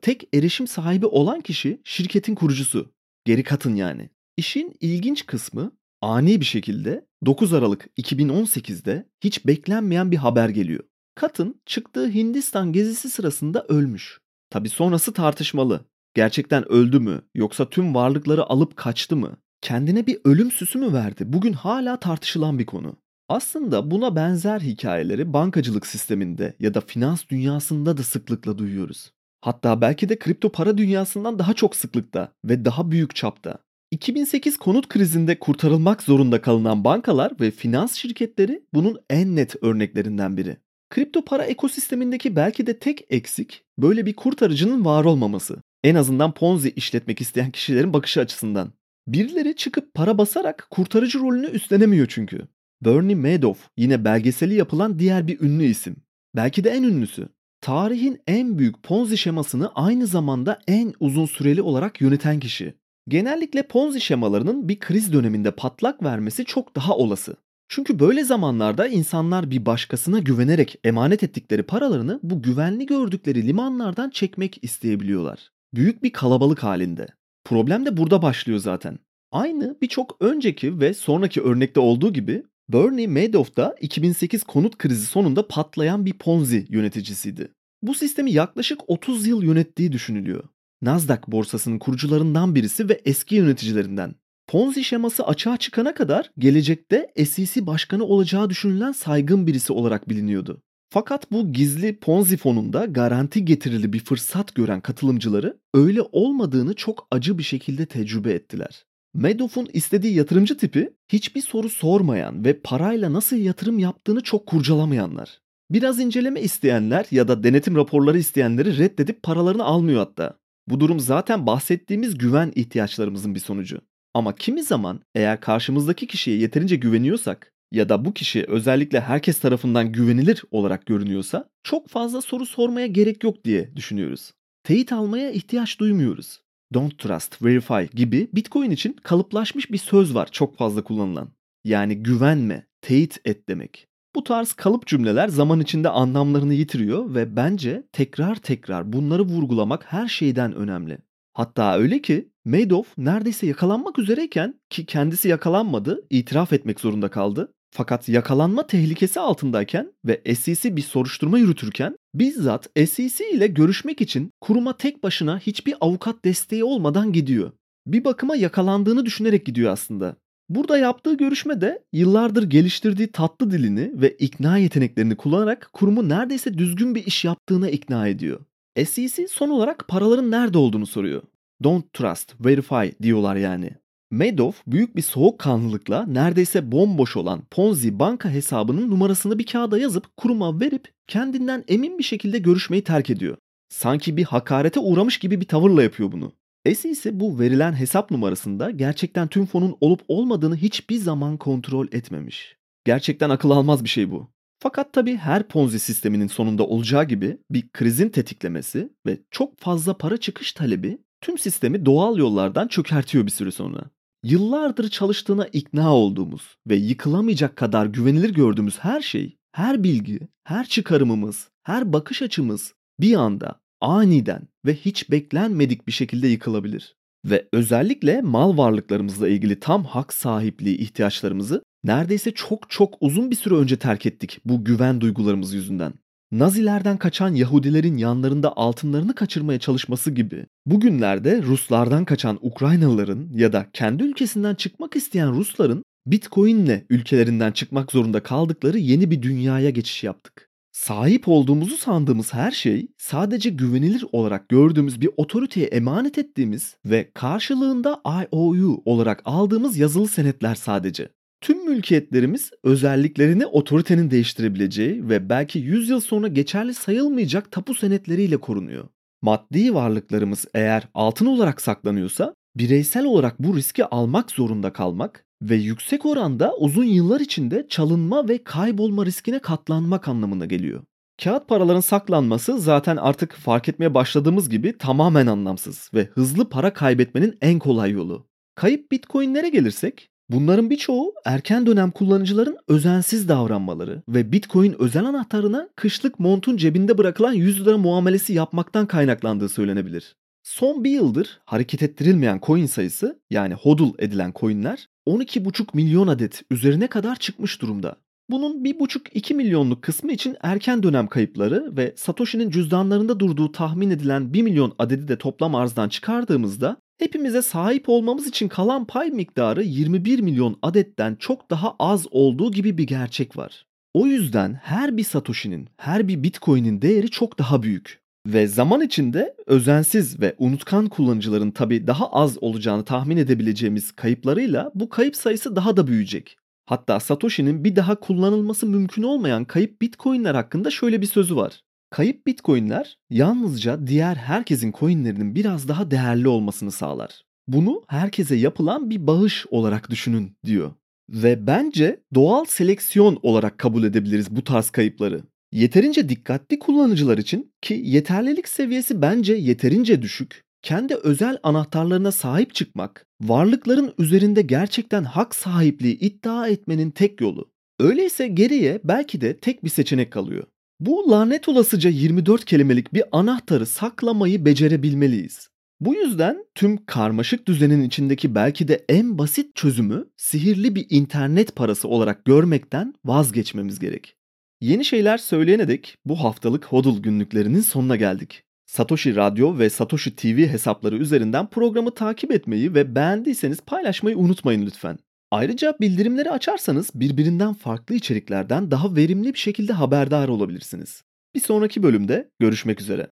tek 0.00 0.28
erişim 0.34 0.66
sahibi 0.66 1.06
olan 1.06 1.40
kişi 1.40 1.80
şirketin 1.84 2.34
kurucusu. 2.34 2.92
Geri 3.24 3.42
katın 3.42 3.74
yani. 3.74 4.10
İşin 4.36 4.76
ilginç 4.80 5.26
kısmı 5.26 5.72
ani 6.02 6.40
bir 6.40 6.44
şekilde 6.44 7.06
9 7.26 7.52
Aralık 7.52 7.88
2018'de 7.98 9.08
hiç 9.24 9.46
beklenmeyen 9.46 10.10
bir 10.10 10.16
haber 10.16 10.48
geliyor. 10.48 10.84
Katın 11.14 11.60
çıktığı 11.66 12.08
Hindistan 12.08 12.72
gezisi 12.72 13.10
sırasında 13.10 13.66
ölmüş. 13.68 14.20
Tabi 14.50 14.68
sonrası 14.68 15.12
tartışmalı. 15.12 15.84
Gerçekten 16.14 16.68
öldü 16.72 17.00
mü 17.00 17.22
yoksa 17.34 17.70
tüm 17.70 17.94
varlıkları 17.94 18.44
alıp 18.44 18.76
kaçtı 18.76 19.16
mı? 19.16 19.36
Kendine 19.60 20.06
bir 20.06 20.18
ölüm 20.24 20.50
süsü 20.50 20.78
mü 20.78 20.92
verdi? 20.92 21.24
Bugün 21.26 21.52
hala 21.52 22.00
tartışılan 22.00 22.58
bir 22.58 22.66
konu. 22.66 22.96
Aslında 23.28 23.90
buna 23.90 24.16
benzer 24.16 24.60
hikayeleri 24.60 25.32
bankacılık 25.32 25.86
sisteminde 25.86 26.56
ya 26.60 26.74
da 26.74 26.80
finans 26.80 27.28
dünyasında 27.28 27.96
da 27.96 28.02
sıklıkla 28.02 28.58
duyuyoruz. 28.58 29.12
Hatta 29.40 29.80
belki 29.80 30.08
de 30.08 30.18
kripto 30.18 30.52
para 30.52 30.78
dünyasından 30.78 31.38
daha 31.38 31.54
çok 31.54 31.76
sıklıkta 31.76 32.32
ve 32.44 32.64
daha 32.64 32.90
büyük 32.90 33.14
çapta. 33.14 33.58
2008 33.90 34.56
konut 34.56 34.88
krizinde 34.88 35.38
kurtarılmak 35.38 36.02
zorunda 36.02 36.40
kalınan 36.40 36.84
bankalar 36.84 37.32
ve 37.40 37.50
finans 37.50 37.94
şirketleri 37.94 38.64
bunun 38.74 38.98
en 39.10 39.36
net 39.36 39.62
örneklerinden 39.62 40.36
biri. 40.36 40.56
Kripto 40.90 41.24
para 41.24 41.44
ekosistemindeki 41.44 42.36
belki 42.36 42.66
de 42.66 42.78
tek 42.78 43.06
eksik 43.10 43.64
böyle 43.78 44.06
bir 44.06 44.16
kurtarıcının 44.16 44.84
var 44.84 45.04
olmaması. 45.04 45.56
En 45.84 45.94
azından 45.94 46.34
Ponzi 46.34 46.70
işletmek 46.70 47.20
isteyen 47.20 47.50
kişilerin 47.50 47.92
bakışı 47.92 48.20
açısından. 48.20 48.72
Birileri 49.06 49.56
çıkıp 49.56 49.94
para 49.94 50.18
basarak 50.18 50.66
kurtarıcı 50.70 51.18
rolünü 51.20 51.46
üstlenemiyor 51.46 52.06
çünkü. 52.06 52.48
Bernie 52.82 53.14
Madoff 53.14 53.68
yine 53.76 54.04
belgeseli 54.04 54.54
yapılan 54.54 54.98
diğer 54.98 55.26
bir 55.26 55.40
ünlü 55.40 55.64
isim. 55.64 55.96
Belki 56.36 56.64
de 56.64 56.70
en 56.70 56.82
ünlüsü. 56.82 57.28
Tarihin 57.60 58.22
en 58.26 58.58
büyük 58.58 58.82
Ponzi 58.82 59.18
şemasını 59.18 59.70
aynı 59.74 60.06
zamanda 60.06 60.58
en 60.68 60.94
uzun 61.00 61.26
süreli 61.26 61.62
olarak 61.62 62.00
yöneten 62.00 62.40
kişi. 62.40 62.74
Genellikle 63.08 63.62
Ponzi 63.62 64.00
şemalarının 64.00 64.68
bir 64.68 64.78
kriz 64.78 65.12
döneminde 65.12 65.50
patlak 65.50 66.02
vermesi 66.02 66.44
çok 66.44 66.76
daha 66.76 66.96
olası. 66.96 67.36
Çünkü 67.68 67.98
böyle 67.98 68.24
zamanlarda 68.24 68.86
insanlar 68.86 69.50
bir 69.50 69.66
başkasına 69.66 70.18
güvenerek 70.18 70.78
emanet 70.84 71.22
ettikleri 71.22 71.62
paralarını 71.62 72.20
bu 72.22 72.42
güvenli 72.42 72.86
gördükleri 72.86 73.46
limanlardan 73.46 74.10
çekmek 74.10 74.58
isteyebiliyorlar. 74.62 75.50
Büyük 75.74 76.02
bir 76.02 76.12
kalabalık 76.12 76.62
halinde. 76.62 77.06
Problem 77.44 77.86
de 77.86 77.96
burada 77.96 78.22
başlıyor 78.22 78.58
zaten. 78.58 78.98
Aynı 79.32 79.76
birçok 79.82 80.16
önceki 80.20 80.80
ve 80.80 80.94
sonraki 80.94 81.42
örnekte 81.42 81.80
olduğu 81.80 82.12
gibi 82.12 82.42
Bernie 82.68 83.06
Madoff 83.06 83.56
da 83.56 83.76
2008 83.80 84.42
konut 84.42 84.78
krizi 84.78 85.06
sonunda 85.06 85.48
patlayan 85.48 86.06
bir 86.06 86.12
Ponzi 86.12 86.66
yöneticisiydi. 86.68 87.52
Bu 87.82 87.94
sistemi 87.94 88.32
yaklaşık 88.32 88.80
30 88.90 89.26
yıl 89.26 89.42
yönettiği 89.42 89.92
düşünülüyor. 89.92 90.44
Nasdaq 90.82 91.20
borsasının 91.28 91.78
kurucularından 91.78 92.54
birisi 92.54 92.88
ve 92.88 93.00
eski 93.04 93.34
yöneticilerinden. 93.34 94.14
Ponzi 94.48 94.84
şeması 94.84 95.26
açığa 95.26 95.56
çıkana 95.56 95.94
kadar 95.94 96.30
gelecekte 96.38 97.12
SEC 97.24 97.66
başkanı 97.66 98.04
olacağı 98.04 98.50
düşünülen 98.50 98.92
saygın 98.92 99.46
birisi 99.46 99.72
olarak 99.72 100.08
biliniyordu. 100.08 100.62
Fakat 100.90 101.32
bu 101.32 101.52
gizli 101.52 101.98
Ponzi 101.98 102.36
fonunda 102.36 102.84
garanti 102.84 103.44
getirili 103.44 103.92
bir 103.92 104.00
fırsat 104.04 104.54
gören 104.54 104.80
katılımcıları 104.80 105.58
öyle 105.74 106.02
olmadığını 106.02 106.74
çok 106.74 107.08
acı 107.10 107.38
bir 107.38 107.42
şekilde 107.42 107.86
tecrübe 107.86 108.32
ettiler. 108.32 108.84
Madoff'un 109.14 109.68
istediği 109.72 110.14
yatırımcı 110.14 110.56
tipi 110.56 110.90
hiçbir 111.08 111.40
soru 111.40 111.68
sormayan 111.68 112.44
ve 112.44 112.60
parayla 112.60 113.12
nasıl 113.12 113.36
yatırım 113.36 113.78
yaptığını 113.78 114.20
çok 114.20 114.46
kurcalamayanlar. 114.46 115.40
Biraz 115.70 116.00
inceleme 116.00 116.40
isteyenler 116.40 117.06
ya 117.10 117.28
da 117.28 117.44
denetim 117.44 117.76
raporları 117.76 118.18
isteyenleri 118.18 118.78
reddedip 118.78 119.22
paralarını 119.22 119.64
almıyor 119.64 119.98
hatta. 119.98 120.38
Bu 120.68 120.80
durum 120.80 121.00
zaten 121.00 121.46
bahsettiğimiz 121.46 122.18
güven 122.18 122.52
ihtiyaçlarımızın 122.54 123.34
bir 123.34 123.40
sonucu. 123.40 123.80
Ama 124.14 124.34
kimi 124.34 124.62
zaman 124.62 125.00
eğer 125.14 125.40
karşımızdaki 125.40 126.06
kişiye 126.06 126.36
yeterince 126.36 126.76
güveniyorsak 126.76 127.52
ya 127.72 127.88
da 127.88 128.04
bu 128.04 128.14
kişi 128.14 128.44
özellikle 128.48 129.00
herkes 129.00 129.38
tarafından 129.38 129.92
güvenilir 129.92 130.42
olarak 130.50 130.86
görünüyorsa 130.86 131.48
çok 131.62 131.88
fazla 131.88 132.20
soru 132.20 132.46
sormaya 132.46 132.86
gerek 132.86 133.24
yok 133.24 133.44
diye 133.44 133.76
düşünüyoruz. 133.76 134.32
Teyit 134.64 134.92
almaya 134.92 135.30
ihtiyaç 135.30 135.80
duymuyoruz. 135.80 136.43
Don't 136.74 136.98
trust, 136.98 137.42
verify 137.42 137.96
gibi 137.96 138.28
Bitcoin 138.32 138.70
için 138.70 138.92
kalıplaşmış 139.02 139.72
bir 139.72 139.78
söz 139.78 140.14
var 140.14 140.28
çok 140.32 140.56
fazla 140.56 140.84
kullanılan. 140.84 141.28
Yani 141.64 142.02
güvenme, 142.02 142.66
teyit 142.80 143.18
et 143.24 143.48
demek. 143.48 143.86
Bu 144.16 144.24
tarz 144.24 144.52
kalıp 144.52 144.86
cümleler 144.86 145.28
zaman 145.28 145.60
içinde 145.60 145.88
anlamlarını 145.88 146.54
yitiriyor 146.54 147.14
ve 147.14 147.36
bence 147.36 147.86
tekrar 147.92 148.36
tekrar 148.36 148.92
bunları 148.92 149.22
vurgulamak 149.22 149.92
her 149.92 150.08
şeyden 150.08 150.54
önemli. 150.54 150.98
Hatta 151.32 151.78
öyle 151.78 152.02
ki 152.02 152.28
Madoff 152.44 152.98
neredeyse 152.98 153.46
yakalanmak 153.46 153.98
üzereyken 153.98 154.60
ki 154.70 154.86
kendisi 154.86 155.28
yakalanmadı, 155.28 156.06
itiraf 156.10 156.52
etmek 156.52 156.80
zorunda 156.80 157.08
kaldı. 157.08 157.52
Fakat 157.70 158.08
yakalanma 158.08 158.66
tehlikesi 158.66 159.20
altındayken 159.20 159.92
ve 160.04 160.34
SEC 160.34 160.76
bir 160.76 160.82
soruşturma 160.82 161.38
yürütürken 161.38 161.96
bizzat 162.14 162.68
SEC 162.76 163.30
ile 163.32 163.46
görüşmek 163.46 164.00
için 164.00 164.30
kuruma 164.40 164.76
tek 164.76 165.02
başına 165.02 165.38
hiçbir 165.38 165.74
avukat 165.80 166.24
desteği 166.24 166.64
olmadan 166.64 167.12
gidiyor. 167.12 167.52
Bir 167.86 168.04
bakıma 168.04 168.36
yakalandığını 168.36 169.06
düşünerek 169.06 169.46
gidiyor 169.46 169.72
aslında. 169.72 170.16
Burada 170.48 170.78
yaptığı 170.78 171.16
görüşmede 171.16 171.84
yıllardır 171.92 172.42
geliştirdiği 172.42 173.12
tatlı 173.12 173.50
dilini 173.50 174.00
ve 174.00 174.10
ikna 174.10 174.58
yeteneklerini 174.58 175.16
kullanarak 175.16 175.70
kurumu 175.72 176.08
neredeyse 176.08 176.58
düzgün 176.58 176.94
bir 176.94 177.06
iş 177.06 177.24
yaptığına 177.24 177.70
ikna 177.70 178.08
ediyor. 178.08 178.40
SEC 178.86 179.28
son 179.28 179.48
olarak 179.48 179.88
paraların 179.88 180.30
nerede 180.30 180.58
olduğunu 180.58 180.86
soruyor. 180.86 181.22
Don't 181.62 181.92
trust, 181.92 182.34
verify 182.44 183.02
diyorlar 183.02 183.36
yani. 183.36 183.70
Madoff 184.10 184.62
büyük 184.66 184.96
bir 184.96 185.02
soğukkanlılıkla 185.02 186.06
neredeyse 186.06 186.72
bomboş 186.72 187.16
olan 187.16 187.42
Ponzi 187.50 187.98
banka 187.98 188.30
hesabının 188.30 188.90
numarasını 188.90 189.38
bir 189.38 189.46
kağıda 189.46 189.78
yazıp 189.78 190.16
kuruma 190.16 190.60
verip 190.60 190.92
kendinden 191.06 191.64
emin 191.68 191.98
bir 191.98 192.04
şekilde 192.04 192.38
görüşmeyi 192.38 192.84
terk 192.84 193.10
ediyor. 193.10 193.36
Sanki 193.68 194.16
bir 194.16 194.24
hakarete 194.24 194.80
uğramış 194.80 195.18
gibi 195.18 195.40
bir 195.40 195.48
tavırla 195.48 195.82
yapıyor 195.82 196.12
bunu. 196.12 196.32
Esi 196.64 196.90
ise 196.90 197.20
bu 197.20 197.38
verilen 197.38 197.72
hesap 197.72 198.10
numarasında 198.10 198.70
gerçekten 198.70 199.28
tüm 199.28 199.46
fonun 199.46 199.76
olup 199.80 200.00
olmadığını 200.08 200.56
hiçbir 200.56 200.96
zaman 200.96 201.36
kontrol 201.36 201.86
etmemiş. 201.92 202.56
Gerçekten 202.84 203.30
akıl 203.30 203.50
almaz 203.50 203.84
bir 203.84 203.88
şey 203.88 204.10
bu. 204.10 204.28
Fakat 204.58 204.92
tabii 204.92 205.16
her 205.16 205.48
Ponzi 205.48 205.78
sisteminin 205.78 206.26
sonunda 206.26 206.66
olacağı 206.66 207.04
gibi 207.04 207.38
bir 207.50 207.68
krizin 207.68 208.08
tetiklemesi 208.08 208.92
ve 209.06 209.18
çok 209.30 209.58
fazla 209.58 209.96
para 209.96 210.16
çıkış 210.16 210.52
talebi 210.52 210.98
tüm 211.24 211.38
sistemi 211.38 211.86
doğal 211.86 212.18
yollardan 212.18 212.68
çökertiyor 212.68 213.26
bir 213.26 213.30
süre 213.30 213.50
sonra. 213.50 213.80
Yıllardır 214.24 214.88
çalıştığına 214.88 215.46
ikna 215.46 215.94
olduğumuz 215.94 216.56
ve 216.66 216.76
yıkılamayacak 216.76 217.56
kadar 217.56 217.86
güvenilir 217.86 218.34
gördüğümüz 218.34 218.78
her 218.78 219.00
şey, 219.00 219.36
her 219.52 219.84
bilgi, 219.84 220.20
her 220.44 220.66
çıkarımımız, 220.66 221.48
her 221.62 221.92
bakış 221.92 222.22
açımız 222.22 222.74
bir 223.00 223.14
anda 223.14 223.60
aniden 223.80 224.48
ve 224.66 224.74
hiç 224.74 225.10
beklenmedik 225.10 225.86
bir 225.86 225.92
şekilde 225.92 226.28
yıkılabilir. 226.28 226.96
Ve 227.24 227.48
özellikle 227.52 228.20
mal 228.20 228.56
varlıklarımızla 228.56 229.28
ilgili 229.28 229.60
tam 229.60 229.84
hak 229.84 230.12
sahipliği 230.12 230.78
ihtiyaçlarımızı 230.78 231.62
neredeyse 231.84 232.30
çok 232.30 232.70
çok 232.70 232.94
uzun 233.00 233.30
bir 233.30 233.36
süre 233.36 233.54
önce 233.54 233.76
terk 233.76 234.06
ettik 234.06 234.40
bu 234.44 234.64
güven 234.64 235.00
duygularımız 235.00 235.54
yüzünden. 235.54 235.92
Nazilerden 236.34 236.96
kaçan 236.96 237.34
Yahudilerin 237.34 237.96
yanlarında 237.96 238.56
altınlarını 238.56 239.14
kaçırmaya 239.14 239.58
çalışması 239.58 240.10
gibi 240.10 240.46
bugünlerde 240.66 241.42
Ruslardan 241.42 242.04
kaçan 242.04 242.38
Ukraynalıların 242.42 243.28
ya 243.34 243.52
da 243.52 243.66
kendi 243.72 244.02
ülkesinden 244.02 244.54
çıkmak 244.54 244.96
isteyen 244.96 245.32
Rusların 245.32 245.84
Bitcoin'le 246.06 246.84
ülkelerinden 246.90 247.52
çıkmak 247.52 247.92
zorunda 247.92 248.22
kaldıkları 248.22 248.78
yeni 248.78 249.10
bir 249.10 249.22
dünyaya 249.22 249.70
geçiş 249.70 250.04
yaptık. 250.04 250.50
Sahip 250.72 251.28
olduğumuzu 251.28 251.76
sandığımız 251.76 252.34
her 252.34 252.50
şey 252.50 252.86
sadece 252.98 253.50
güvenilir 253.50 254.04
olarak 254.12 254.48
gördüğümüz 254.48 255.00
bir 255.00 255.10
otoriteye 255.16 255.66
emanet 255.66 256.18
ettiğimiz 256.18 256.76
ve 256.84 257.10
karşılığında 257.14 258.00
IOU 258.04 258.82
olarak 258.84 259.22
aldığımız 259.24 259.76
yazılı 259.78 260.08
senetler 260.08 260.54
sadece. 260.54 261.08
Tüm 261.44 261.64
mülkiyetlerimiz 261.68 262.50
özelliklerini 262.62 263.46
otoritenin 263.46 264.10
değiştirebileceği 264.10 265.08
ve 265.08 265.28
belki 265.28 265.58
100 265.58 265.88
yıl 265.88 266.00
sonra 266.00 266.28
geçerli 266.28 266.74
sayılmayacak 266.74 267.52
tapu 267.52 267.74
senetleriyle 267.74 268.36
korunuyor. 268.36 268.88
Maddi 269.22 269.74
varlıklarımız 269.74 270.44
eğer 270.54 270.88
altın 270.94 271.26
olarak 271.26 271.60
saklanıyorsa 271.60 272.34
bireysel 272.56 273.04
olarak 273.04 273.38
bu 273.38 273.56
riski 273.56 273.84
almak 273.84 274.30
zorunda 274.30 274.72
kalmak 274.72 275.24
ve 275.42 275.56
yüksek 275.56 276.06
oranda 276.06 276.56
uzun 276.56 276.84
yıllar 276.84 277.20
içinde 277.20 277.66
çalınma 277.68 278.28
ve 278.28 278.44
kaybolma 278.44 279.06
riskine 279.06 279.38
katlanmak 279.38 280.08
anlamına 280.08 280.44
geliyor. 280.44 280.82
Kağıt 281.24 281.48
paraların 281.48 281.80
saklanması 281.80 282.58
zaten 282.58 282.96
artık 282.96 283.32
fark 283.34 283.68
etmeye 283.68 283.94
başladığımız 283.94 284.48
gibi 284.48 284.78
tamamen 284.78 285.26
anlamsız 285.26 285.90
ve 285.94 286.04
hızlı 286.04 286.48
para 286.48 286.72
kaybetmenin 286.72 287.38
en 287.40 287.58
kolay 287.58 287.90
yolu. 287.90 288.26
Kayıp 288.54 288.92
bitcoinlere 288.92 289.48
gelirsek 289.48 290.10
Bunların 290.30 290.70
birçoğu 290.70 291.14
erken 291.24 291.66
dönem 291.66 291.90
kullanıcıların 291.90 292.56
özensiz 292.68 293.28
davranmaları 293.28 294.02
ve 294.08 294.32
Bitcoin 294.32 294.76
özel 294.78 295.04
anahtarına 295.04 295.68
kışlık 295.76 296.20
montun 296.20 296.56
cebinde 296.56 296.98
bırakılan 296.98 297.32
100 297.32 297.66
lira 297.66 297.78
muamelesi 297.78 298.32
yapmaktan 298.32 298.86
kaynaklandığı 298.86 299.48
söylenebilir. 299.48 300.16
Son 300.42 300.84
bir 300.84 300.90
yıldır 300.90 301.40
hareket 301.44 301.82
ettirilmeyen 301.82 302.40
coin 302.42 302.66
sayısı 302.66 303.20
yani 303.30 303.54
hodl 303.54 303.88
edilen 303.98 304.32
coinler 304.36 304.88
12,5 305.06 305.66
milyon 305.74 306.06
adet 306.06 306.42
üzerine 306.50 306.86
kadar 306.86 307.16
çıkmış 307.16 307.62
durumda. 307.62 307.96
Bunun 308.30 308.64
1,5-2 308.64 309.34
milyonluk 309.34 309.82
kısmı 309.82 310.12
için 310.12 310.36
erken 310.42 310.82
dönem 310.82 311.06
kayıpları 311.06 311.76
ve 311.76 311.94
Satoshi'nin 311.96 312.50
cüzdanlarında 312.50 313.20
durduğu 313.20 313.52
tahmin 313.52 313.90
edilen 313.90 314.32
1 314.32 314.42
milyon 314.42 314.74
adedi 314.78 315.08
de 315.08 315.18
toplam 315.18 315.54
arzdan 315.54 315.88
çıkardığımızda 315.88 316.76
hepimize 316.98 317.42
sahip 317.42 317.88
olmamız 317.88 318.26
için 318.26 318.48
kalan 318.48 318.84
pay 318.84 319.10
miktarı 319.10 319.62
21 319.62 320.20
milyon 320.20 320.58
adetten 320.62 321.14
çok 321.14 321.50
daha 321.50 321.76
az 321.78 322.06
olduğu 322.10 322.52
gibi 322.52 322.78
bir 322.78 322.86
gerçek 322.86 323.36
var. 323.36 323.66
O 323.94 324.06
yüzden 324.06 324.54
her 324.54 324.96
bir 324.96 325.04
Satoshi'nin, 325.04 325.68
her 325.76 326.08
bir 326.08 326.22
Bitcoin'in 326.22 326.82
değeri 326.82 327.10
çok 327.10 327.38
daha 327.38 327.62
büyük. 327.62 328.04
Ve 328.26 328.46
zaman 328.46 328.80
içinde 328.80 329.36
özensiz 329.46 330.20
ve 330.20 330.34
unutkan 330.38 330.86
kullanıcıların 330.86 331.50
tabi 331.50 331.86
daha 331.86 332.12
az 332.12 332.42
olacağını 332.42 332.84
tahmin 332.84 333.16
edebileceğimiz 333.16 333.92
kayıplarıyla 333.92 334.70
bu 334.74 334.88
kayıp 334.88 335.16
sayısı 335.16 335.56
daha 335.56 335.76
da 335.76 335.86
büyüyecek. 335.86 336.36
Hatta 336.66 337.00
Satoshi'nin 337.00 337.64
bir 337.64 337.76
daha 337.76 338.00
kullanılması 338.00 338.66
mümkün 338.66 339.02
olmayan 339.02 339.44
kayıp 339.44 339.82
Bitcoin'ler 339.82 340.34
hakkında 340.34 340.70
şöyle 340.70 341.00
bir 341.00 341.06
sözü 341.06 341.36
var. 341.36 341.60
Kayıp 341.94 342.26
Bitcoin'ler 342.26 342.98
yalnızca 343.10 343.86
diğer 343.86 344.14
herkesin 344.14 344.72
coin'lerinin 344.72 345.34
biraz 345.34 345.68
daha 345.68 345.90
değerli 345.90 346.28
olmasını 346.28 346.72
sağlar. 346.72 347.24
Bunu 347.48 347.84
herkese 347.88 348.36
yapılan 348.36 348.90
bir 348.90 349.06
bağış 349.06 349.46
olarak 349.50 349.90
düşünün 349.90 350.32
diyor. 350.44 350.72
Ve 351.10 351.46
bence 351.46 352.00
doğal 352.14 352.44
seleksiyon 352.44 353.18
olarak 353.22 353.58
kabul 353.58 353.84
edebiliriz 353.84 354.30
bu 354.30 354.44
tarz 354.44 354.70
kayıpları. 354.70 355.22
Yeterince 355.52 356.08
dikkatli 356.08 356.58
kullanıcılar 356.58 357.18
için 357.18 357.52
ki 357.62 357.80
yeterlilik 357.84 358.48
seviyesi 358.48 359.02
bence 359.02 359.34
yeterince 359.34 360.02
düşük. 360.02 360.44
Kendi 360.62 360.94
özel 360.94 361.38
anahtarlarına 361.42 362.12
sahip 362.12 362.54
çıkmak, 362.54 363.06
varlıkların 363.22 363.94
üzerinde 363.98 364.42
gerçekten 364.42 365.04
hak 365.04 365.34
sahipliği 365.34 365.98
iddia 365.98 366.48
etmenin 366.48 366.90
tek 366.90 367.20
yolu. 367.20 367.50
Öyleyse 367.80 368.28
geriye 368.28 368.80
belki 368.84 369.20
de 369.20 369.36
tek 369.36 369.64
bir 369.64 369.70
seçenek 369.70 370.12
kalıyor. 370.12 370.44
Bu 370.80 371.10
lanet 371.10 371.48
olasıca 371.48 371.90
24 371.90 372.44
kelimelik 372.44 372.94
bir 372.94 373.04
anahtarı 373.12 373.66
saklamayı 373.66 374.44
becerebilmeliyiz. 374.44 375.48
Bu 375.80 375.94
yüzden 375.94 376.44
tüm 376.54 376.86
karmaşık 376.86 377.48
düzenin 377.48 377.82
içindeki 377.82 378.34
belki 378.34 378.68
de 378.68 378.84
en 378.88 379.18
basit 379.18 379.56
çözümü 379.56 380.04
sihirli 380.16 380.74
bir 380.74 380.86
internet 380.90 381.56
parası 381.56 381.88
olarak 381.88 382.24
görmekten 382.24 382.94
vazgeçmemiz 383.04 383.78
gerek. 383.78 384.16
Yeni 384.60 384.84
şeyler 384.84 385.18
söyleyene 385.18 385.68
dek 385.68 385.96
bu 386.04 386.24
haftalık 386.24 386.64
HODL 386.64 387.02
günlüklerinin 387.02 387.60
sonuna 387.60 387.96
geldik. 387.96 388.42
Satoshi 388.66 389.16
Radyo 389.16 389.58
ve 389.58 389.70
Satoshi 389.70 390.16
TV 390.16 390.46
hesapları 390.46 390.96
üzerinden 390.96 391.46
programı 391.46 391.90
takip 391.90 392.32
etmeyi 392.32 392.74
ve 392.74 392.94
beğendiyseniz 392.94 393.60
paylaşmayı 393.60 394.18
unutmayın 394.18 394.66
lütfen. 394.66 394.98
Ayrıca 395.30 395.76
bildirimleri 395.80 396.30
açarsanız 396.30 396.90
birbirinden 396.94 397.54
farklı 397.54 397.94
içeriklerden 397.94 398.70
daha 398.70 398.96
verimli 398.96 399.34
bir 399.34 399.38
şekilde 399.38 399.72
haberdar 399.72 400.28
olabilirsiniz. 400.28 401.02
Bir 401.34 401.40
sonraki 401.40 401.82
bölümde 401.82 402.30
görüşmek 402.38 402.80
üzere. 402.80 403.10